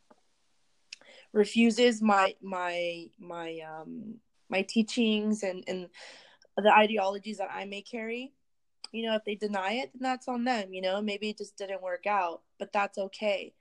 refuses 1.33 2.03
my 2.03 2.35
my 2.43 3.07
my 3.19 3.61
um 3.61 4.15
my 4.49 4.63
teachings 4.63 5.43
and 5.43 5.65
and 5.69 5.89
the 6.57 6.73
ideologies 6.73 7.39
that 7.39 7.51
I 7.53 7.65
may 7.65 7.83
carry. 7.83 8.33
You 8.91 9.07
know, 9.07 9.15
if 9.17 9.25
they 9.25 9.35
deny 9.35 9.75
it, 9.75 9.91
then 9.93 10.03
that's 10.03 10.29
on 10.29 10.45
them, 10.45 10.73
you 10.73 10.81
know, 10.81 11.03
maybe 11.03 11.29
it 11.29 11.39
just 11.39 11.59
didn't 11.59 11.83
work 11.83 12.07
out, 12.07 12.41
but 12.59 12.73
that's 12.73 12.97
okay. 12.97 13.53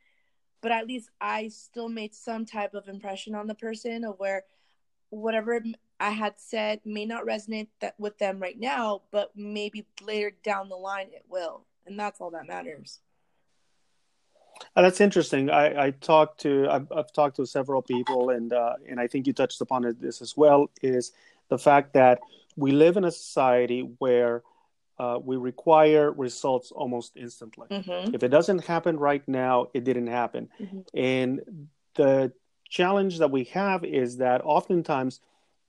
But 0.62 0.72
at 0.72 0.88
least 0.88 1.10
I 1.20 1.50
still 1.50 1.90
made 1.90 2.16
some 2.16 2.46
type 2.46 2.74
of 2.74 2.88
impression 2.88 3.36
on 3.36 3.48
the 3.48 3.54
person 3.54 4.06
of 4.06 4.18
where 4.20 4.46
whatever 5.10 5.62
I 6.00 6.12
had 6.12 6.36
said 6.38 6.80
may 6.86 7.06
not 7.06 7.26
resonate 7.26 7.68
that 7.82 8.00
with 8.00 8.18
them 8.20 8.40
right 8.40 8.58
now, 8.58 9.02
but 9.12 9.32
maybe 9.36 9.86
later 10.02 10.32
down 10.44 10.70
the 10.70 10.76
line 10.76 11.08
it 11.12 11.26
will. 11.30 11.66
And 11.86 12.00
that's 12.00 12.22
all 12.22 12.32
that 12.32 12.48
matters. 12.48 13.00
Uh, 14.76 14.82
that's 14.82 15.02
interesting. 15.02 15.50
I, 15.50 15.88
I 15.88 15.92
talked 15.92 16.42
to 16.42 16.68
I've, 16.70 16.92
I've, 16.92 17.12
talked 17.12 17.36
to 17.38 17.46
several 17.46 17.82
people, 17.82 18.30
and 18.30 18.54
uh, 18.54 18.74
and 18.88 19.00
I 19.00 19.08
think 19.08 19.28
you 19.28 19.34
touched 19.34 19.62
upon 19.62 19.86
it, 19.86 20.02
this 20.02 20.22
as 20.22 20.36
well. 20.38 20.70
Is 20.82 21.12
the 21.50 21.58
fact 21.58 21.94
that 21.94 22.20
we 22.56 22.72
live 22.72 22.98
in 22.98 23.06
a 23.06 23.12
society 23.12 23.82
where 24.00 24.44
uh, 25.00 25.20
we 25.24 25.38
require 25.38 26.12
results 26.12 26.72
almost 26.72 27.14
instantly. 27.16 27.68
Mm-hmm. 27.70 28.16
If 28.16 28.24
it 28.24 28.30
doesn't 28.30 28.66
happen 28.66 28.98
right 28.98 29.26
now, 29.28 29.68
it 29.74 29.84
didn't 29.84 30.08
happen. 30.08 30.50
Mm-hmm. 30.60 30.80
And 30.96 31.68
the 31.96 32.32
challenge 32.70 33.20
that 33.20 33.32
we 33.32 33.46
have 33.46 33.84
is 33.84 34.18
that 34.18 34.42
oftentimes 34.44 35.20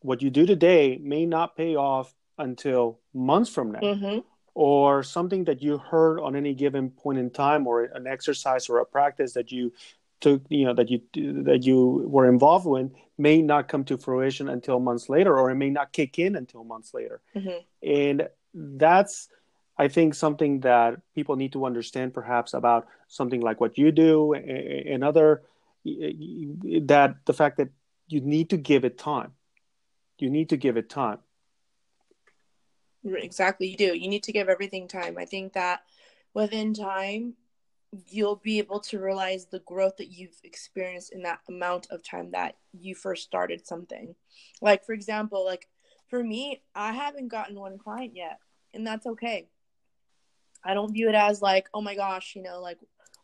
what 0.01 0.22
you 0.22 0.31
do 0.31 0.46
today 0.46 0.98
may 1.03 1.27
not 1.27 1.57
pay 1.57 1.77
off 1.77 2.14
until 2.38 3.01
months 3.12 3.51
from 3.51 3.72
now. 3.72 3.81
Mm-hmm 3.81 4.18
or 4.59 5.05
something 5.05 5.44
that 5.44 5.62
you 5.62 5.79
heard 5.79 6.18
on 6.18 6.35
any 6.35 6.53
given 6.53 6.90
point 6.90 7.16
in 7.16 7.31
time 7.31 7.64
or 7.64 7.85
an 7.85 8.09
exercise 8.09 8.68
or 8.68 8.79
a 8.81 8.85
practice 8.85 9.33
that 9.35 9.53
you 9.53 9.73
took 10.21 10.42
you 10.49 10.64
know 10.64 10.75
that 10.75 10.90
you 10.90 11.01
that 11.44 11.61
you 11.62 12.05
were 12.09 12.29
involved 12.29 12.66
with 12.66 12.90
may 13.18 13.40
not 13.40 13.68
come 13.68 13.85
to 13.85 13.97
fruition 13.97 14.49
until 14.49 14.81
months 14.81 15.09
later 15.09 15.38
or 15.38 15.49
it 15.53 15.55
may 15.55 15.71
not 15.71 15.92
kick 15.92 16.18
in 16.18 16.35
until 16.35 16.64
months 16.64 16.92
later. 16.92 17.21
Mm-hmm. 17.37 17.59
and 17.88 18.29
that's 18.53 19.29
i 19.77 19.87
think 19.87 20.16
something 20.16 20.59
that 20.61 21.01
people 21.14 21.37
need 21.37 21.53
to 21.53 21.64
understand 21.64 22.12
perhaps 22.12 22.53
about 22.53 22.88
something 23.07 23.40
like 23.40 23.61
what 23.61 23.79
you 23.79 23.92
do 23.92 24.33
and 24.33 25.05
other 25.05 25.42
that 25.85 27.14
the 27.27 27.37
fact 27.40 27.59
that 27.59 27.68
you 28.09 28.21
need 28.21 28.51
to 28.51 28.57
give 28.57 28.85
it 28.85 28.99
time. 28.99 29.33
You 30.18 30.31
need 30.31 30.49
to 30.49 30.57
give 30.57 30.77
it 30.77 30.88
time 30.90 31.18
Exactly, 33.04 33.68
you 33.68 33.76
do. 33.76 33.96
You 33.96 34.08
need 34.08 34.24
to 34.24 34.32
give 34.32 34.48
everything 34.48 34.88
time. 34.88 35.16
I 35.18 35.24
think 35.24 35.52
that 35.54 35.82
within 36.34 36.74
time, 36.74 37.34
you'll 38.08 38.37
be 38.37 38.58
able 38.58 38.80
to 38.80 38.98
realize 38.98 39.46
the 39.46 39.61
growth 39.61 39.96
that 39.96 40.08
you've 40.08 40.38
experienced 40.44 41.12
in 41.12 41.22
that 41.22 41.40
amount 41.48 41.87
of 41.90 42.02
time 42.02 42.30
that 42.32 42.56
you 42.72 42.94
first 42.94 43.22
started 43.22 43.66
something. 43.66 44.14
Like, 44.61 44.84
for 44.84 44.92
example, 44.92 45.44
like 45.44 45.68
for 46.08 46.22
me, 46.22 46.62
I 46.74 46.92
haven't 46.92 47.28
gotten 47.28 47.58
one 47.58 47.78
client 47.78 48.14
yet, 48.14 48.40
and 48.74 48.87
that's 48.87 49.06
okay. 49.06 49.48
I 50.64 50.74
don't 50.74 50.92
view 50.92 51.08
it 51.08 51.14
as 51.14 51.40
like, 51.40 51.68
oh 51.72 51.80
my 51.80 51.94
gosh, 51.94 52.34
you 52.34 52.42
know, 52.42 52.61
like, 52.61 52.78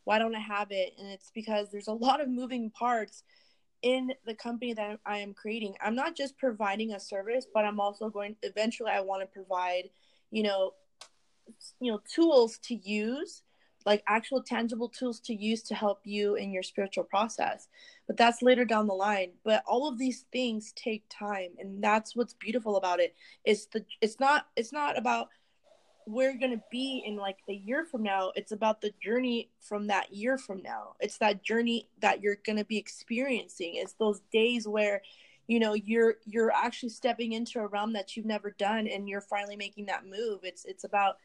why 0.05 0.19
don't 0.19 0.35
I 0.37 0.41
have 0.41 0.69
it? 0.71 0.95
And 0.99 1.09
it's 1.09 1.31
because 1.35 1.71
there's 1.71 1.89
a 1.89 1.93
lot 1.93 2.21
of 2.21 2.29
moving 2.29 2.71
parts 2.71 3.25
in 3.85 4.15
the 4.25 4.35
company 4.35 4.73
that 4.73 4.99
I 5.05 5.19
am 5.19 5.35
creating, 5.35 5.77
I'm 5.81 5.95
not 5.95 6.17
just 6.17 6.39
providing 6.39 6.95
a 6.95 7.01
service, 7.01 7.47
but 7.53 7.67
I'm 7.67 7.79
also 7.79 8.09
going 8.09 8.35
eventually 8.43 8.91
I 8.91 9.01
want 9.01 9.21
to 9.21 9.27
provide, 9.27 9.91
you 10.31 10.43
know, 10.43 10.73
you 11.81 11.93
know, 11.93 12.01
tools 12.13 12.59
to 12.65 12.75
use, 12.75 13.43
like 13.85 14.03
actual 14.09 14.43
tangible 14.43 14.89
tools 14.89 15.21
to 15.21 15.35
use 15.35 15.63
to 15.65 15.75
help 15.75 16.01
you 16.05 16.37
in 16.37 16.51
your 16.51 16.63
spiritual 16.63 17.05
process. 17.05 17.69
But 18.07 18.17
that's 18.17 18.41
later 18.41 18.65
down 18.65 18.87
the 18.87 18.95
line. 18.95 19.33
But 19.45 19.63
all 19.67 19.87
of 19.87 19.99
these 19.99 20.25
things 20.33 20.73
take 20.75 21.05
time 21.11 21.51
and 21.59 21.85
that's 21.85 22.17
what's 22.17 22.33
beautiful 22.33 22.77
about 22.77 23.01
it. 23.01 23.15
It's 23.45 23.67
the 23.67 23.85
it's 24.01 24.19
not 24.19 24.47
it's 24.57 24.73
not 24.73 24.97
about 24.97 25.29
we're 26.07 26.37
going 26.37 26.53
to 26.53 26.63
be 26.71 27.03
in 27.05 27.17
like 27.17 27.39
a 27.49 27.55
year 27.55 27.85
from 27.85 28.03
now. 28.03 28.33
It's 28.37 28.53
about 28.53 28.81
the 28.81 28.93
journey 29.03 29.51
from 29.61 29.87
that 29.87 30.13
year 30.13 30.37
from 30.37 30.63
now. 30.63 30.95
It's 31.01 31.19
that 31.19 31.43
journey 31.43 31.89
that 32.01 32.23
you're 32.23 32.39
going 32.45 32.59
to 32.59 32.65
be 32.65 32.77
experiencing. 32.77 33.77
It's 33.77 33.95
those 33.95 34.21
days 34.33 34.69
where 34.69 35.03
you 35.47 35.59
know 35.59 35.75
you're 35.75 36.17
you're 36.25 36.53
actually 36.53 36.89
stepping 36.89 37.33
into 37.33 37.61
a 37.61 37.67
realm 37.67 37.93
that 37.95 38.17
you've 38.17 38.27
never 38.27 38.51
done 38.53 38.87
and 38.87 39.09
you're 39.09 39.21
finally 39.21 39.57
making 39.57 39.87
that 39.87 40.07
move. 40.07 40.41
It's 40.43 40.65
it's 40.65 40.85
about 40.85 41.17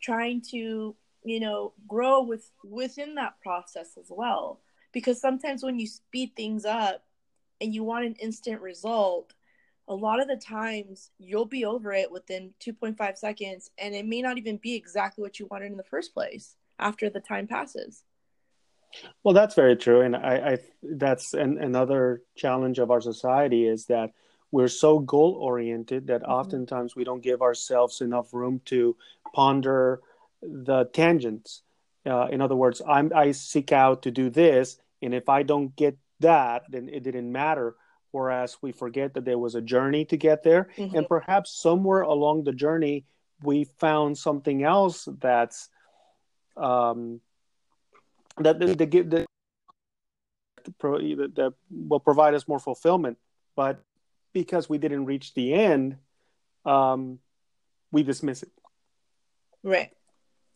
trying 0.00 0.42
to 0.50 0.94
you 1.24 1.40
know 1.40 1.72
grow 1.88 2.22
with 2.22 2.50
within 2.64 3.14
that 3.16 3.40
process 3.42 3.96
as 3.98 4.06
well. 4.10 4.60
Because 4.92 5.20
sometimes 5.20 5.62
when 5.62 5.78
you 5.78 5.86
speed 5.86 6.32
things 6.36 6.64
up 6.64 7.04
and 7.60 7.74
you 7.74 7.84
want 7.84 8.06
an 8.06 8.14
instant 8.14 8.60
result 8.60 9.34
a 9.88 9.94
lot 9.94 10.20
of 10.20 10.28
the 10.28 10.36
times 10.36 11.10
you'll 11.18 11.46
be 11.46 11.64
over 11.64 11.92
it 11.92 12.10
within 12.10 12.52
2.5 12.60 13.16
seconds 13.16 13.70
and 13.78 13.94
it 13.94 14.06
may 14.06 14.20
not 14.20 14.38
even 14.38 14.56
be 14.56 14.74
exactly 14.74 15.22
what 15.22 15.38
you 15.38 15.46
wanted 15.50 15.70
in 15.70 15.76
the 15.76 15.84
first 15.84 16.12
place 16.12 16.56
after 16.78 17.08
the 17.08 17.20
time 17.20 17.46
passes. 17.46 18.02
Well 19.22 19.34
that's 19.34 19.54
very 19.54 19.76
true 19.76 20.00
and 20.00 20.16
i, 20.16 20.52
I 20.52 20.58
that's 20.82 21.34
an, 21.34 21.58
another 21.58 22.22
challenge 22.36 22.78
of 22.78 22.90
our 22.90 23.00
society 23.00 23.66
is 23.66 23.86
that 23.86 24.12
we're 24.52 24.68
so 24.68 24.98
goal 24.98 25.36
oriented 25.40 26.06
that 26.06 26.22
mm-hmm. 26.22 26.32
oftentimes 26.32 26.96
we 26.96 27.04
don't 27.04 27.22
give 27.22 27.42
ourselves 27.42 28.00
enough 28.00 28.32
room 28.32 28.60
to 28.66 28.96
ponder 29.34 30.00
the 30.40 30.84
tangents. 30.92 31.62
Uh, 32.06 32.28
in 32.28 32.40
other 32.40 32.56
words 32.56 32.80
I'm, 32.88 33.12
i 33.14 33.32
seek 33.32 33.72
out 33.72 34.02
to 34.02 34.10
do 34.10 34.30
this 34.30 34.78
and 35.02 35.12
if 35.12 35.28
i 35.28 35.42
don't 35.42 35.74
get 35.74 35.98
that 36.20 36.62
then 36.68 36.88
it 36.88 37.02
didn't 37.02 37.30
matter 37.30 37.74
whereas 38.10 38.56
we 38.62 38.72
forget 38.72 39.14
that 39.14 39.24
there 39.24 39.38
was 39.38 39.54
a 39.54 39.60
journey 39.60 40.04
to 40.06 40.16
get 40.16 40.42
there. 40.42 40.68
Mm-hmm. 40.76 40.96
and 40.96 41.08
perhaps 41.08 41.50
somewhere 41.50 42.02
along 42.02 42.44
the 42.44 42.52
journey 42.52 43.04
we 43.42 43.64
found 43.78 44.16
something 44.16 44.62
else 44.62 45.08
that's 45.20 45.68
um, 46.56 47.20
that 48.38 48.58
the, 48.58 48.74
the, 48.74 48.86
the, 48.86 49.26
that 51.34 51.54
will 51.70 52.00
provide 52.00 52.34
us 52.34 52.48
more 52.48 52.58
fulfillment. 52.58 53.18
But 53.54 53.82
because 54.32 54.68
we 54.68 54.78
didn't 54.78 55.04
reach 55.04 55.34
the 55.34 55.52
end 55.54 55.96
um, 56.66 57.20
we 57.92 58.02
dismiss 58.02 58.42
it. 58.42 58.50
Right. 59.62 59.90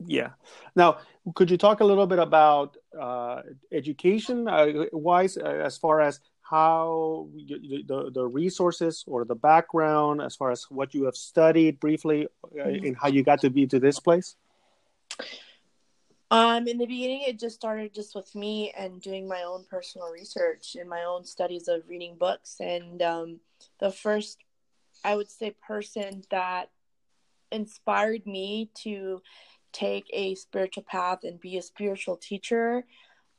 Yeah. 0.05 0.31
Now 0.75 0.99
could 1.35 1.51
you 1.51 1.57
talk 1.57 1.81
a 1.81 1.85
little 1.85 2.07
bit 2.07 2.19
about 2.19 2.77
uh, 2.99 3.43
education 3.73 4.49
uh, 4.49 4.87
wise 4.93 5.37
uh, 5.37 5.45
as 5.45 5.79
far 5.79 6.01
as 6.01 6.21
how 6.51 7.29
you, 7.35 7.85
the, 7.87 8.11
the 8.11 8.27
resources 8.27 9.05
or 9.07 9.25
the 9.25 9.35
background 9.35 10.21
as 10.21 10.35
far 10.35 10.51
as 10.51 10.65
what 10.65 10.95
you 10.95 11.05
have 11.05 11.17
studied 11.17 11.79
briefly 11.79 12.27
uh, 12.45 12.65
mm-hmm. 12.65 12.87
and 12.87 12.97
how 12.97 13.09
you 13.09 13.23
got 13.23 13.41
to 13.41 13.51
be 13.51 13.67
to 13.67 13.79
this 13.79 14.01
place? 14.01 14.37
Um 16.33 16.69
in 16.69 16.79
the 16.79 16.87
beginning 16.87 17.23
it 17.27 17.39
just 17.39 17.57
started 17.57 17.95
just 17.95 18.15
with 18.15 18.35
me 18.35 18.73
and 18.77 19.01
doing 19.01 19.29
my 19.29 19.43
own 19.43 19.65
personal 19.69 20.11
research 20.11 20.77
and 20.79 20.89
my 20.89 21.03
own 21.05 21.25
studies 21.25 21.69
of 21.69 21.83
reading 21.89 22.17
books. 22.19 22.57
And 22.61 23.01
um, 23.03 23.41
the 23.79 23.91
first 23.91 24.39
i 25.05 25.17
would 25.17 25.31
say 25.31 25.55
person 25.67 26.23
that 26.31 26.71
inspired 27.53 28.27
me 28.27 28.71
to 28.75 29.23
take 29.73 30.07
a 30.13 30.35
spiritual 30.35 30.83
path 30.83 31.21
and 31.25 31.41
be 31.41 31.57
a 31.57 31.63
spiritual 31.63 32.17
teacher 32.17 32.85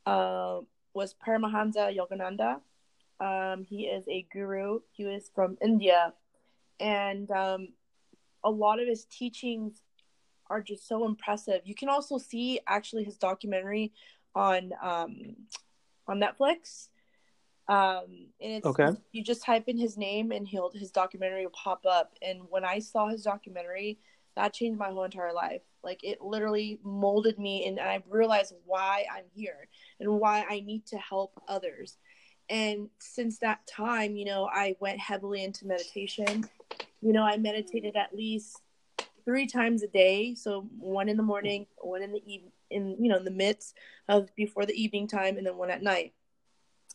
uh, 0.05 0.59
was 0.93 1.15
Paramahansa 1.25 1.95
Yogananda 1.95 2.59
um, 3.21 3.63
he 3.63 3.83
is 3.83 4.03
a 4.07 4.25
guru. 4.33 4.79
He 4.91 5.05
was 5.05 5.29
from 5.33 5.57
India, 5.61 6.13
and 6.79 7.29
um, 7.29 7.69
a 8.43 8.49
lot 8.49 8.81
of 8.81 8.87
his 8.87 9.05
teachings 9.05 9.81
are 10.49 10.61
just 10.61 10.87
so 10.87 11.05
impressive. 11.05 11.61
You 11.63 11.75
can 11.75 11.87
also 11.87 12.17
see 12.17 12.59
actually 12.67 13.03
his 13.03 13.17
documentary 13.17 13.93
on 14.33 14.71
um, 14.81 15.35
on 16.07 16.19
Netflix. 16.19 16.89
Um, 17.67 18.27
and 18.41 18.53
it's 18.53 18.65
okay. 18.65 18.89
you 19.11 19.23
just 19.23 19.43
type 19.43 19.69
in 19.69 19.77
his 19.77 19.97
name 19.97 20.31
and 20.31 20.45
he'll 20.45 20.71
his 20.73 20.91
documentary 20.91 21.45
will 21.45 21.51
pop 21.51 21.85
up. 21.85 22.15
And 22.21 22.41
when 22.49 22.65
I 22.65 22.79
saw 22.79 23.07
his 23.07 23.21
documentary, 23.23 23.99
that 24.35 24.53
changed 24.53 24.79
my 24.79 24.89
whole 24.89 25.03
entire 25.03 25.31
life. 25.31 25.61
Like 25.83 26.03
it 26.03 26.21
literally 26.21 26.79
molded 26.83 27.37
me, 27.37 27.67
and 27.67 27.79
I 27.79 28.01
realized 28.09 28.55
why 28.65 29.05
I'm 29.15 29.25
here 29.33 29.67
and 29.99 30.19
why 30.19 30.45
I 30.49 30.61
need 30.61 30.87
to 30.87 30.97
help 30.97 31.39
others 31.47 31.97
and 32.51 32.89
since 32.99 33.39
that 33.39 33.65
time 33.65 34.15
you 34.15 34.25
know 34.25 34.47
i 34.53 34.75
went 34.79 34.99
heavily 34.99 35.43
into 35.43 35.65
meditation 35.65 36.47
you 37.01 37.13
know 37.13 37.23
i 37.23 37.37
meditated 37.37 37.95
at 37.95 38.15
least 38.15 38.61
three 39.25 39.47
times 39.47 39.83
a 39.83 39.87
day. 39.87 40.35
So 40.35 40.67
one 40.77 41.09
in 41.09 41.17
the 41.17 41.23
morning, 41.23 41.67
one 41.77 42.01
in 42.01 42.11
the 42.11 42.23
evening, 42.25 42.51
in 42.69 42.95
you 42.99 43.09
know 43.09 43.17
in 43.17 43.25
the 43.25 43.31
midst 43.31 43.77
of 44.07 44.33
before 44.35 44.65
the 44.65 44.81
evening 44.81 45.07
time, 45.07 45.37
and 45.37 45.45
then 45.45 45.57
one 45.57 45.69
at 45.69 45.83
night. 45.83 46.13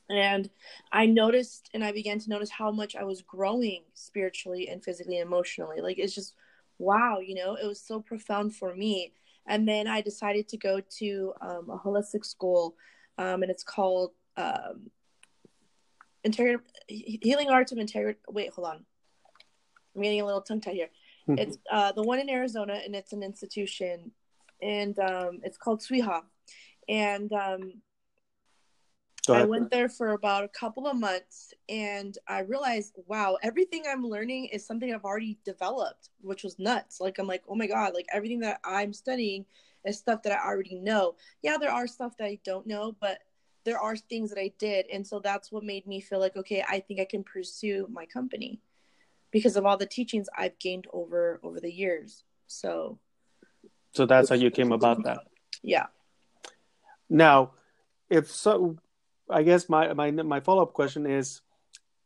And 0.09 0.49
I 0.93 1.07
noticed, 1.07 1.69
and 1.75 1.83
I 1.83 1.91
began 1.91 2.21
to 2.21 2.31
notice 2.31 2.51
how 2.51 2.71
much 2.71 2.95
I 2.95 3.03
was 3.03 3.23
growing 3.23 3.83
spiritually 3.95 4.69
and 4.69 4.83
physically 4.83 5.19
and 5.19 5.27
emotionally. 5.27 5.81
Like 5.81 5.99
it's 5.99 6.15
just 6.15 6.35
wow, 6.79 7.19
you 7.21 7.35
know, 7.35 7.55
it 7.55 7.67
was 7.67 7.81
so 7.81 8.01
profound 8.01 8.55
for 8.55 8.75
me. 8.75 9.15
And 9.47 9.67
then 9.67 9.87
I 9.87 10.03
decided 10.03 10.47
to 10.49 10.59
go 10.59 10.81
to 10.99 11.33
um, 11.41 11.71
a 11.71 11.79
holistic 11.79 12.25
school, 12.25 12.75
um, 13.19 13.43
and 13.43 13.51
it's 13.51 13.65
called 13.65 14.13
um, 14.37 14.91
Healing 16.89 17.51
Arts 17.51 17.73
of 17.73 17.79
Integrity. 17.79 18.21
Wait, 18.29 18.51
hold 18.53 18.69
on. 18.69 18.85
I'm 19.95 20.03
getting 20.03 20.21
a 20.21 20.27
little 20.27 20.43
tongue 20.43 20.61
tied 20.61 20.75
here. 20.75 20.91
Mm-hmm. 21.29 21.39
It's 21.39 21.59
uh, 21.71 21.93
the 21.93 22.03
one 22.03 22.21
in 22.21 22.31
Arizona, 22.31 22.81
and 22.85 22.95
it's 22.95 23.13
an 23.13 23.23
institution, 23.23 24.13
and 24.63 24.99
um, 24.99 25.41
it's 25.43 25.59
called 25.59 25.81
Swiha. 25.81 26.23
And 26.89 27.33
um, 27.33 27.83
I 29.29 29.45
went 29.45 29.71
there 29.71 29.89
for 29.89 30.11
about 30.13 30.45
a 30.45 30.49
couple 30.49 30.87
of 30.87 30.97
months, 30.97 31.53
and 31.69 32.17
I 32.29 32.41
realized, 32.41 32.95
wow, 33.07 33.39
everything 33.43 33.85
I'm 33.89 34.05
learning 34.05 34.47
is 34.47 34.65
something 34.65 34.93
I've 34.93 35.05
already 35.05 35.39
developed, 35.45 36.11
which 36.21 36.45
was 36.45 36.59
nuts. 36.59 37.01
Like 37.01 37.19
I'm 37.19 37.27
like, 37.27 37.43
oh 37.49 37.57
my 37.57 37.67
god, 37.67 37.95
like 37.95 38.07
everything 38.13 38.41
that 38.41 38.61
I'm 38.65 38.93
studying 38.93 39.45
is 39.85 39.99
stuff 39.99 40.23
that 40.23 40.33
I 40.33 40.47
already 40.47 40.77
know. 40.77 41.17
Yeah, 41.43 41.57
there 41.59 41.73
are 41.73 41.87
stuff 41.87 42.17
that 42.19 42.27
I 42.27 42.39
don't 42.45 42.67
know, 42.67 42.97
but 43.01 43.19
there 43.67 43.79
are 43.79 43.97
things 43.97 44.31
that 44.31 44.39
I 44.39 44.53
did, 44.59 44.87
and 44.93 45.07
so 45.07 45.19
that's 45.19 45.51
what 45.53 45.65
made 45.65 45.87
me 45.87 46.01
feel 46.01 46.21
like, 46.21 46.37
okay, 46.37 46.65
I 46.67 46.81
think 46.81 47.01
I 47.01 47.05
can 47.05 47.25
pursue 47.25 47.87
my 47.91 48.07
company 48.07 48.63
because 49.33 49.57
of 49.57 49.67
all 49.67 49.77
the 49.77 49.87
teachings 49.87 50.29
I've 50.39 50.59
gained 50.59 50.87
over 50.93 51.41
over 51.43 51.61
the 51.61 51.71
years. 51.71 52.25
So 52.47 52.99
So 53.93 54.07
that's 54.07 54.31
how 54.31 54.37
you 54.37 54.51
came 54.51 54.73
about 54.73 55.03
that. 55.05 55.19
Yeah. 55.63 55.87
Now, 57.11 57.53
if 58.09 58.31
so 58.31 58.79
I 59.29 59.43
guess 59.43 59.69
my 59.69 59.93
my 59.93 60.11
my 60.13 60.41
follow-up 60.41 60.73
question 60.73 61.05
is 61.05 61.43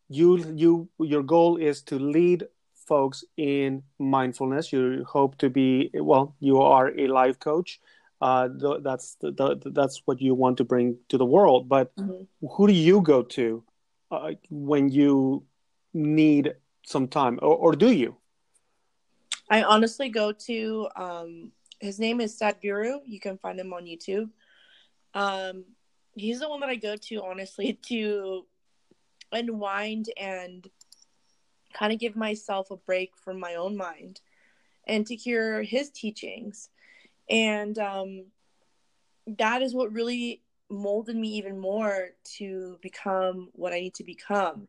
you 0.08 0.38
you 0.56 0.88
your 0.98 1.22
goal 1.22 1.58
is 1.58 1.82
to 1.82 1.98
lead 1.98 2.48
folks 2.88 3.22
in 3.36 3.82
mindfulness 3.98 4.72
you 4.72 5.04
hope 5.06 5.38
to 5.38 5.48
be 5.48 5.90
well 5.94 6.34
you 6.40 6.60
are 6.60 6.88
a 6.98 7.06
life 7.06 7.38
coach 7.38 7.78
uh, 8.20 8.48
that's 8.82 9.14
the, 9.16 9.30
the, 9.32 9.70
that's 9.70 10.02
what 10.04 10.20
you 10.20 10.34
want 10.34 10.58
to 10.58 10.64
bring 10.64 10.96
to 11.08 11.16
the 11.16 11.24
world 11.24 11.68
but 11.68 11.94
mm-hmm. 11.96 12.46
who 12.46 12.66
do 12.66 12.72
you 12.72 13.00
go 13.00 13.22
to 13.22 13.62
uh, 14.10 14.32
when 14.50 14.88
you 14.88 15.44
need 15.94 16.54
some 16.84 17.08
time, 17.08 17.38
or, 17.42 17.56
or 17.56 17.72
do 17.72 17.90
you? 17.90 18.16
I 19.48 19.62
honestly 19.62 20.08
go 20.08 20.32
to 20.32 20.88
um, 20.96 21.52
his 21.80 21.98
name 21.98 22.20
is 22.20 22.38
Sadhguru. 22.38 23.00
You 23.06 23.20
can 23.20 23.38
find 23.38 23.58
him 23.58 23.72
on 23.72 23.84
YouTube. 23.84 24.30
Um, 25.14 25.64
he's 26.14 26.40
the 26.40 26.48
one 26.48 26.60
that 26.60 26.68
I 26.68 26.76
go 26.76 26.96
to 26.96 27.22
honestly 27.22 27.78
to 27.88 28.46
unwind 29.32 30.10
and 30.16 30.68
kind 31.72 31.92
of 31.92 32.00
give 32.00 32.16
myself 32.16 32.70
a 32.70 32.76
break 32.76 33.16
from 33.16 33.38
my 33.38 33.54
own 33.54 33.76
mind 33.76 34.20
and 34.86 35.06
to 35.06 35.14
hear 35.14 35.62
his 35.62 35.90
teachings. 35.90 36.68
And 37.30 37.78
um, 37.78 38.24
that 39.38 39.62
is 39.62 39.74
what 39.74 39.92
really 39.92 40.42
molded 40.70 41.16
me 41.16 41.28
even 41.28 41.58
more 41.58 42.10
to 42.36 42.78
become 42.82 43.48
what 43.52 43.72
I 43.72 43.80
need 43.80 43.94
to 43.94 44.04
become. 44.04 44.68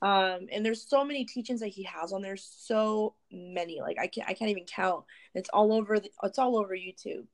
Um 0.00 0.46
and 0.52 0.64
there's 0.64 0.88
so 0.88 1.04
many 1.04 1.24
teachings 1.24 1.60
that 1.60 1.68
he 1.68 1.82
has 1.84 2.12
on 2.12 2.22
there 2.22 2.36
so 2.36 3.14
many 3.32 3.80
like 3.80 3.98
i 3.98 4.06
can't 4.06 4.28
i 4.28 4.34
can't 4.34 4.50
even 4.50 4.64
count. 4.64 5.04
It's 5.34 5.48
all 5.52 5.72
over 5.72 5.98
the, 5.98 6.10
it's 6.22 6.38
all 6.38 6.56
over 6.56 6.74
youtube. 6.76 7.26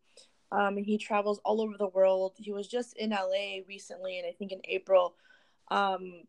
Um 0.50 0.78
and 0.78 0.86
he 0.86 0.96
travels 0.96 1.40
all 1.44 1.60
over 1.60 1.76
the 1.76 1.88
world. 1.88 2.32
He 2.38 2.52
was 2.52 2.66
just 2.66 2.96
in 2.96 3.10
la 3.10 3.26
recently 3.68 4.18
and 4.18 4.26
i 4.26 4.32
think 4.32 4.52
in 4.52 4.62
april. 4.64 5.14
Um 5.70 6.22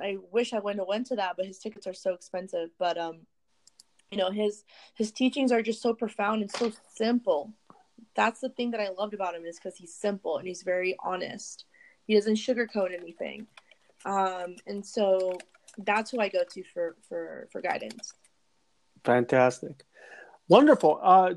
i 0.00 0.18
wish 0.30 0.52
i 0.52 0.60
wouldn't 0.60 0.80
have 0.80 0.88
went 0.88 1.06
to 1.08 1.16
that 1.16 1.34
but 1.36 1.46
his 1.46 1.58
tickets 1.58 1.86
are 1.88 1.94
so 1.94 2.14
expensive. 2.14 2.70
But 2.78 2.96
um 2.96 3.26
you 4.12 4.18
know 4.18 4.30
his 4.30 4.62
his 4.94 5.10
teachings 5.10 5.50
are 5.50 5.62
just 5.62 5.82
so 5.82 5.94
profound 5.94 6.42
and 6.42 6.50
so 6.50 6.70
simple 6.94 7.52
that's 8.14 8.40
the 8.40 8.48
thing 8.50 8.70
that 8.70 8.80
i 8.80 8.88
loved 8.98 9.14
about 9.14 9.34
him 9.34 9.44
is 9.44 9.56
because 9.56 9.76
he's 9.76 9.94
simple 9.94 10.38
and 10.38 10.46
he's 10.46 10.62
very 10.62 10.96
honest 11.02 11.64
he 12.06 12.14
doesn't 12.14 12.36
sugarcoat 12.36 12.92
anything 12.92 13.46
um 14.04 14.56
and 14.66 14.84
so 14.84 15.36
that's 15.78 16.10
who 16.10 16.20
I 16.20 16.28
go 16.28 16.42
to 16.44 16.62
for 16.74 16.96
for 17.08 17.48
for 17.50 17.60
guidance. 17.60 18.14
Fantastic. 19.04 19.84
Wonderful. 20.48 20.98
Uh, 21.02 21.34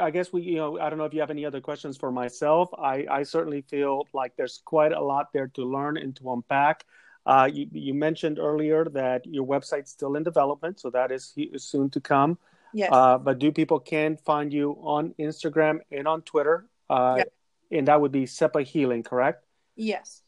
I 0.00 0.10
guess 0.10 0.32
we, 0.32 0.42
you 0.42 0.56
know, 0.56 0.78
I 0.78 0.88
don't 0.88 0.98
know 0.98 1.04
if 1.04 1.14
you 1.14 1.20
have 1.20 1.30
any 1.30 1.44
other 1.44 1.60
questions 1.60 1.96
for 1.96 2.12
myself. 2.12 2.68
I, 2.78 3.06
I 3.10 3.22
certainly 3.22 3.62
feel 3.62 4.06
like 4.12 4.36
there's 4.36 4.60
quite 4.64 4.92
a 4.92 5.00
lot 5.00 5.32
there 5.32 5.48
to 5.48 5.64
learn 5.64 5.96
and 5.96 6.14
to 6.16 6.32
unpack. 6.32 6.84
Uh, 7.24 7.48
you, 7.52 7.66
you 7.72 7.92
mentioned 7.92 8.38
earlier 8.38 8.84
that 8.84 9.26
your 9.26 9.44
website's 9.44 9.90
still 9.90 10.14
in 10.14 10.22
development, 10.22 10.78
so 10.78 10.90
that 10.90 11.10
is 11.10 11.34
soon 11.56 11.90
to 11.90 12.00
come. 12.00 12.38
Yes. 12.72 12.90
Uh, 12.92 13.18
but 13.18 13.38
do 13.38 13.52
people 13.52 13.80
can 13.80 14.16
find 14.16 14.52
you 14.52 14.72
on 14.80 15.14
Instagram 15.18 15.80
and 15.90 16.06
on 16.06 16.22
Twitter? 16.22 16.66
Uh. 16.88 17.22
And 17.72 17.88
that 17.88 18.00
would 18.00 18.12
be 18.12 18.26
SEPA 18.26 18.62
Healing, 18.62 19.02
correct? 19.02 19.44
Yes 19.74 20.22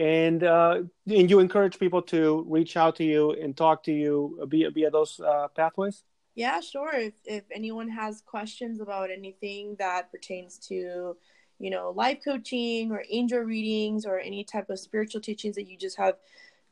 and 0.00 0.44
uh, 0.44 0.82
and 1.06 1.30
you 1.30 1.40
encourage 1.40 1.78
people 1.78 2.00
to 2.00 2.44
reach 2.48 2.76
out 2.76 2.96
to 2.96 3.04
you 3.04 3.32
and 3.32 3.56
talk 3.56 3.82
to 3.84 3.92
you 3.92 4.38
via 4.48 4.70
via 4.70 4.90
those 4.90 5.20
uh, 5.20 5.48
pathways. 5.54 6.04
Yeah, 6.34 6.60
sure. 6.60 6.94
If 6.94 7.14
if 7.24 7.44
anyone 7.52 7.88
has 7.88 8.22
questions 8.22 8.80
about 8.80 9.10
anything 9.10 9.76
that 9.78 10.10
pertains 10.10 10.58
to, 10.68 11.16
you 11.58 11.70
know, 11.70 11.90
life 11.90 12.20
coaching 12.24 12.92
or 12.92 13.04
angel 13.10 13.40
readings 13.40 14.06
or 14.06 14.18
any 14.18 14.42
type 14.42 14.70
of 14.70 14.78
spiritual 14.78 15.20
teachings 15.20 15.56
that 15.56 15.68
you 15.68 15.76
just 15.76 15.98
have 15.98 16.14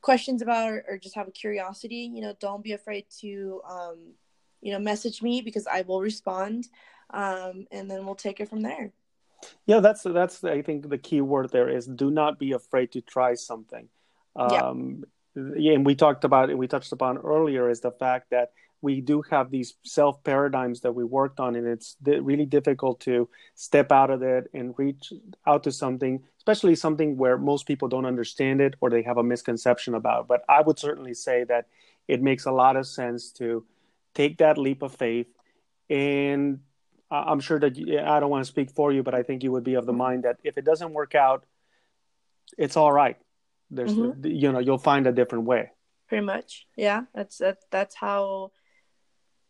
questions 0.01 0.41
about 0.41 0.71
or, 0.71 0.85
or 0.87 0.97
just 0.97 1.15
have 1.15 1.27
a 1.27 1.31
curiosity, 1.31 2.09
you 2.11 2.21
know, 2.21 2.33
don't 2.39 2.63
be 2.63 2.71
afraid 2.71 3.05
to, 3.19 3.61
um, 3.69 3.97
you 4.61 4.71
know, 4.71 4.79
message 4.79 5.21
me 5.21 5.41
because 5.41 5.67
I 5.67 5.81
will 5.81 6.01
respond, 6.01 6.67
um, 7.11 7.65
and 7.71 7.89
then 7.89 8.05
we'll 8.05 8.15
take 8.15 8.39
it 8.39 8.49
from 8.49 8.61
there. 8.61 8.91
Yeah, 9.65 9.79
that's 9.79 10.03
that's 10.03 10.43
I 10.43 10.61
think 10.61 10.89
the 10.89 10.97
key 10.97 11.21
word 11.21 11.51
there 11.51 11.69
is 11.69 11.85
do 11.85 12.11
not 12.11 12.39
be 12.39 12.51
afraid 12.51 12.91
to 12.93 13.01
try 13.01 13.35
something. 13.35 13.87
Um, 14.35 15.05
yeah. 15.35 15.73
and 15.73 15.85
we 15.85 15.95
talked 15.95 16.23
about 16.23 16.49
it, 16.49 16.57
we 16.57 16.67
touched 16.67 16.91
upon 16.91 17.17
earlier 17.17 17.69
is 17.69 17.81
the 17.81 17.91
fact 17.91 18.29
that 18.31 18.51
we 18.81 19.01
do 19.01 19.21
have 19.29 19.49
these 19.49 19.75
self 19.83 20.23
paradigms 20.23 20.81
that 20.81 20.93
we 20.93 21.03
worked 21.03 21.39
on, 21.39 21.55
and 21.55 21.67
it's 21.67 21.97
really 22.05 22.45
difficult 22.45 22.99
to 23.01 23.29
step 23.55 23.91
out 23.91 24.09
of 24.09 24.21
it 24.21 24.49
and 24.53 24.73
reach 24.77 25.11
out 25.45 25.63
to 25.63 25.71
something, 25.71 26.23
especially 26.37 26.75
something 26.75 27.17
where 27.17 27.37
most 27.37 27.65
people 27.65 27.87
don't 27.87 28.05
understand 28.05 28.61
it 28.61 28.75
or 28.79 28.89
they 28.89 29.01
have 29.01 29.17
a 29.17 29.23
misconception 29.23 29.95
about. 29.95 30.27
But 30.27 30.43
I 30.47 30.61
would 30.61 30.79
certainly 30.79 31.13
say 31.13 31.43
that 31.45 31.67
it 32.07 32.21
makes 32.21 32.45
a 32.45 32.51
lot 32.51 32.75
of 32.77 32.87
sense 32.87 33.31
to 33.33 33.65
take 34.19 34.37
that 34.37 34.57
leap 34.57 34.81
of 34.81 34.93
faith 35.05 35.27
and 35.89 36.59
I'm 37.11 37.39
sure 37.39 37.59
that 37.59 37.75
you, 37.75 37.99
I 37.99 38.19
don't 38.19 38.29
want 38.29 38.45
to 38.45 38.51
speak 38.55 38.69
for 38.71 38.91
you, 38.91 39.01
but 39.01 39.15
I 39.15 39.23
think 39.23 39.43
you 39.43 39.51
would 39.51 39.63
be 39.63 39.75
of 39.75 39.85
the 39.85 39.93
mind 39.93 40.23
that 40.25 40.37
if 40.43 40.57
it 40.57 40.65
doesn't 40.65 40.93
work 40.93 41.15
out, 41.15 41.45
it's 42.57 42.77
all 42.77 42.91
right. 42.91 43.17
There's, 43.71 43.93
mm-hmm. 43.93 44.25
you 44.25 44.51
know, 44.51 44.59
you'll 44.59 44.77
find 44.77 45.07
a 45.07 45.11
different 45.11 45.45
way. 45.45 45.71
Pretty 46.07 46.25
much, 46.25 46.67
yeah. 46.75 47.01
That's 47.13 47.37
that. 47.37 47.57
That's 47.71 47.95
how. 47.95 48.51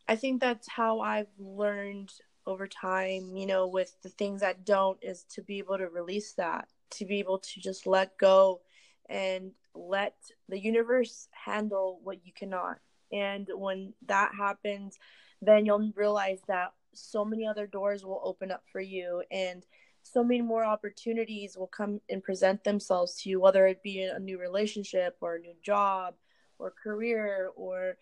I 0.07 0.15
think 0.15 0.41
that's 0.41 0.67
how 0.67 0.99
I've 0.99 1.33
learned 1.37 2.11
over 2.45 2.67
time. 2.67 3.35
You 3.35 3.45
know, 3.45 3.67
with 3.67 3.93
the 4.03 4.09
things 4.09 4.41
that 4.41 4.65
don't, 4.65 4.97
is 5.01 5.25
to 5.35 5.41
be 5.41 5.59
able 5.59 5.77
to 5.77 5.87
release 5.87 6.33
that, 6.33 6.67
to 6.97 7.05
be 7.05 7.19
able 7.19 7.39
to 7.39 7.59
just 7.61 7.87
let 7.87 8.17
go, 8.17 8.61
and 9.09 9.51
let 9.73 10.15
the 10.49 10.59
universe 10.59 11.29
handle 11.31 11.99
what 12.03 12.25
you 12.25 12.33
cannot. 12.33 12.79
And 13.11 13.49
when 13.53 13.93
that 14.07 14.33
happens, 14.37 14.97
then 15.41 15.65
you'll 15.65 15.91
realize 15.95 16.39
that 16.47 16.73
so 16.93 17.23
many 17.23 17.47
other 17.47 17.67
doors 17.67 18.03
will 18.03 18.21
open 18.23 18.51
up 18.51 18.63
for 18.71 18.81
you 18.81 19.23
and 19.31 19.65
so 20.01 20.23
many 20.23 20.41
more 20.41 20.63
opportunities 20.63 21.57
will 21.57 21.67
come 21.67 22.01
and 22.09 22.23
present 22.23 22.63
themselves 22.63 23.21
to 23.21 23.29
you 23.29 23.39
whether 23.39 23.67
it 23.67 23.83
be 23.83 24.01
a 24.01 24.19
new 24.19 24.39
relationship 24.39 25.15
or 25.21 25.35
a 25.35 25.39
new 25.39 25.53
job 25.61 26.15
or 26.57 26.73
career 26.83 27.51
or 27.55 27.95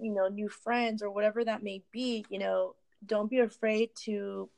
you 0.00 0.12
know 0.12 0.28
new 0.28 0.48
friends 0.48 1.02
or 1.02 1.10
whatever 1.10 1.44
that 1.44 1.62
may 1.62 1.82
be 1.92 2.24
you 2.28 2.38
know 2.38 2.74
don't 3.06 3.30
be 3.30 3.38
afraid 3.38 3.90
to 3.94 4.48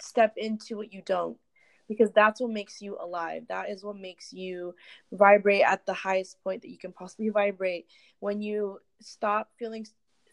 step 0.00 0.34
into 0.36 0.76
what 0.76 0.92
you 0.92 1.02
don't 1.04 1.38
because 1.92 2.12
that's 2.12 2.40
what 2.40 2.50
makes 2.50 2.80
you 2.80 2.96
alive 3.00 3.42
that 3.48 3.68
is 3.68 3.84
what 3.84 3.96
makes 3.96 4.32
you 4.32 4.74
vibrate 5.12 5.62
at 5.62 5.84
the 5.86 5.94
highest 5.94 6.42
point 6.42 6.62
that 6.62 6.70
you 6.70 6.78
can 6.78 6.92
possibly 6.92 7.28
vibrate 7.28 7.86
when 8.20 8.40
you 8.40 8.78
stop 9.00 9.50
feeling 9.58 9.84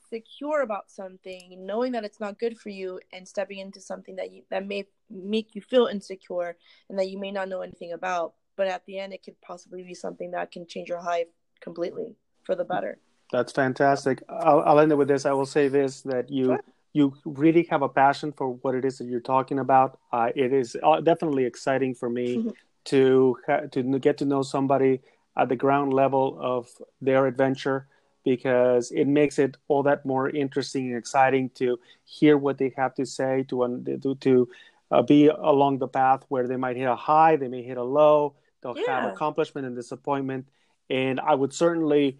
secure 0.09 0.61
about 0.61 0.89
something, 0.89 1.55
knowing 1.65 1.91
that 1.91 2.03
it's 2.03 2.19
not 2.19 2.39
good 2.39 2.57
for 2.57 2.69
you, 2.69 2.99
and 3.13 3.27
stepping 3.27 3.59
into 3.59 3.79
something 3.79 4.15
that 4.15 4.31
you 4.31 4.43
that 4.49 4.65
may 4.65 4.85
make 5.09 5.55
you 5.55 5.61
feel 5.61 5.87
insecure 5.87 6.57
and 6.89 6.97
that 6.97 7.09
you 7.09 7.19
may 7.19 7.31
not 7.31 7.49
know 7.49 7.61
anything 7.61 7.93
about. 7.93 8.33
But 8.55 8.67
at 8.67 8.85
the 8.85 8.99
end, 8.99 9.13
it 9.13 9.23
could 9.23 9.39
possibly 9.41 9.83
be 9.83 9.93
something 9.93 10.31
that 10.31 10.51
can 10.51 10.67
change 10.67 10.89
your 10.89 11.01
life 11.01 11.27
completely 11.61 12.15
for 12.43 12.55
the 12.55 12.65
better. 12.65 12.97
That's 13.31 13.51
fantastic. 13.51 14.23
I'll, 14.27 14.61
I'll 14.61 14.79
end 14.79 14.91
it 14.91 14.95
with 14.95 15.07
this. 15.07 15.25
I 15.25 15.31
will 15.33 15.45
say 15.45 15.67
this: 15.67 16.01
that 16.01 16.29
you 16.29 16.45
sure. 16.45 16.63
You 16.93 17.13
really 17.25 17.67
have 17.69 17.81
a 17.81 17.89
passion 17.89 18.31
for 18.31 18.53
what 18.53 18.75
it 18.75 18.83
is 18.85 18.97
that 18.97 19.05
you're 19.05 19.19
talking 19.19 19.59
about. 19.59 19.99
Uh, 20.11 20.29
it 20.35 20.53
is 20.53 20.75
uh, 20.81 21.01
definitely 21.01 21.45
exciting 21.45 21.93
for 21.93 22.09
me 22.09 22.51
to 22.85 23.37
ha- 23.45 23.67
to 23.71 23.99
get 23.99 24.17
to 24.17 24.25
know 24.25 24.41
somebody 24.41 25.01
at 25.37 25.49
the 25.49 25.55
ground 25.55 25.93
level 25.93 26.37
of 26.39 26.67
their 27.01 27.27
adventure 27.27 27.87
because 28.25 28.91
it 28.91 29.07
makes 29.07 29.39
it 29.39 29.57
all 29.67 29.83
that 29.83 30.05
more 30.05 30.29
interesting 30.29 30.87
and 30.87 30.97
exciting 30.97 31.49
to 31.55 31.79
hear 32.05 32.37
what 32.37 32.57
they 32.57 32.73
have 32.75 32.93
to 32.95 33.05
say 33.05 33.43
to 33.49 33.83
to, 34.01 34.15
to 34.15 34.47
uh, 34.91 35.01
be 35.01 35.27
along 35.27 35.77
the 35.77 35.87
path 35.87 36.23
where 36.29 36.47
they 36.47 36.55
might 36.57 36.75
hit 36.75 36.87
a 36.87 36.95
high, 36.95 37.35
they 37.35 37.47
may 37.47 37.63
hit 37.63 37.77
a 37.77 37.83
low, 37.83 38.35
they'll 38.61 38.77
yeah. 38.77 39.01
have 39.01 39.13
accomplishment 39.13 39.65
and 39.67 39.75
disappointment. 39.75 40.47
And 40.89 41.19
I 41.19 41.35
would 41.35 41.53
certainly, 41.53 42.17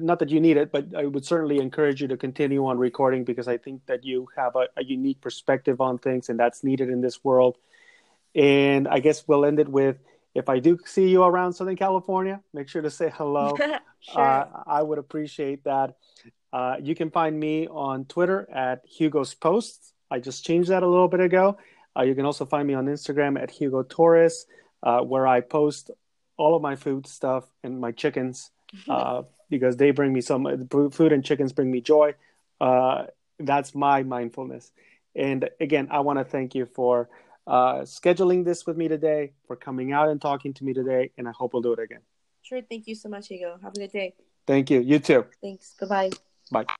not 0.00 0.18
that 0.20 0.30
you 0.30 0.40
need 0.40 0.56
it, 0.56 0.72
but 0.72 0.94
I 0.96 1.04
would 1.04 1.24
certainly 1.24 1.58
encourage 1.58 2.00
you 2.00 2.08
to 2.08 2.16
continue 2.16 2.66
on 2.66 2.78
recording 2.78 3.24
because 3.24 3.48
I 3.48 3.58
think 3.58 3.84
that 3.86 4.04
you 4.04 4.28
have 4.36 4.56
a, 4.56 4.68
a 4.76 4.84
unique 4.84 5.20
perspective 5.20 5.80
on 5.80 5.98
things 5.98 6.28
and 6.28 6.38
that's 6.38 6.64
needed 6.64 6.88
in 6.88 7.00
this 7.00 7.24
world. 7.24 7.56
And 8.34 8.86
I 8.88 9.00
guess 9.00 9.26
we'll 9.26 9.44
end 9.44 9.60
it 9.60 9.68
with 9.68 9.98
if 10.36 10.50
I 10.50 10.58
do 10.58 10.78
see 10.84 11.08
you 11.08 11.24
around 11.24 11.54
Southern 11.54 11.76
California, 11.76 12.42
make 12.52 12.68
sure 12.68 12.82
to 12.82 12.90
say 12.90 13.10
hello. 13.14 13.56
sure. 14.00 14.20
uh, 14.20 14.46
I 14.66 14.82
would 14.82 14.98
appreciate 14.98 15.64
that. 15.64 15.96
Uh, 16.52 16.76
you 16.80 16.94
can 16.94 17.10
find 17.10 17.38
me 17.40 17.66
on 17.68 18.04
Twitter 18.04 18.46
at 18.52 18.82
Hugo's 18.86 19.32
Posts. 19.34 19.94
I 20.10 20.20
just 20.20 20.44
changed 20.44 20.68
that 20.68 20.82
a 20.82 20.86
little 20.86 21.08
bit 21.08 21.20
ago. 21.20 21.56
Uh, 21.96 22.02
you 22.02 22.14
can 22.14 22.26
also 22.26 22.44
find 22.44 22.68
me 22.68 22.74
on 22.74 22.84
Instagram 22.84 23.40
at 23.42 23.50
Hugo 23.50 23.82
Torres, 23.82 24.46
uh, 24.82 25.00
where 25.00 25.26
I 25.26 25.40
post 25.40 25.90
all 26.36 26.54
of 26.54 26.60
my 26.60 26.76
food 26.76 27.06
stuff 27.06 27.44
and 27.64 27.80
my 27.80 27.92
chickens 27.92 28.50
uh, 28.88 29.22
because 29.50 29.76
they 29.76 29.90
bring 29.90 30.12
me 30.12 30.20
some 30.20 30.68
food 30.90 31.12
and 31.12 31.24
chickens 31.24 31.52
bring 31.52 31.70
me 31.70 31.80
joy. 31.80 32.14
Uh, 32.60 33.04
that's 33.38 33.74
my 33.74 34.02
mindfulness. 34.02 34.72
And 35.14 35.48
again, 35.60 35.88
I 35.90 36.00
want 36.00 36.18
to 36.18 36.24
thank 36.24 36.54
you 36.54 36.66
for 36.66 37.08
uh, 37.46 37.80
scheduling 37.82 38.44
this 38.44 38.66
with 38.66 38.76
me 38.76 38.88
today, 38.88 39.32
for 39.46 39.56
coming 39.56 39.92
out 39.92 40.08
and 40.08 40.20
talking 40.20 40.52
to 40.54 40.64
me 40.64 40.72
today, 40.74 41.10
and 41.16 41.28
I 41.28 41.32
hope 41.32 41.52
we'll 41.52 41.62
do 41.62 41.72
it 41.72 41.78
again. 41.78 42.00
Sure. 42.42 42.60
Thank 42.62 42.86
you 42.86 42.94
so 42.94 43.08
much, 43.08 43.28
Hugo. 43.28 43.58
Have 43.62 43.74
a 43.74 43.78
good 43.78 43.92
day. 43.92 44.14
Thank 44.46 44.70
you. 44.70 44.80
You 44.80 44.98
too. 44.98 45.26
Thanks. 45.42 45.74
Bye-bye. 45.80 46.10
Bye. 46.50 46.76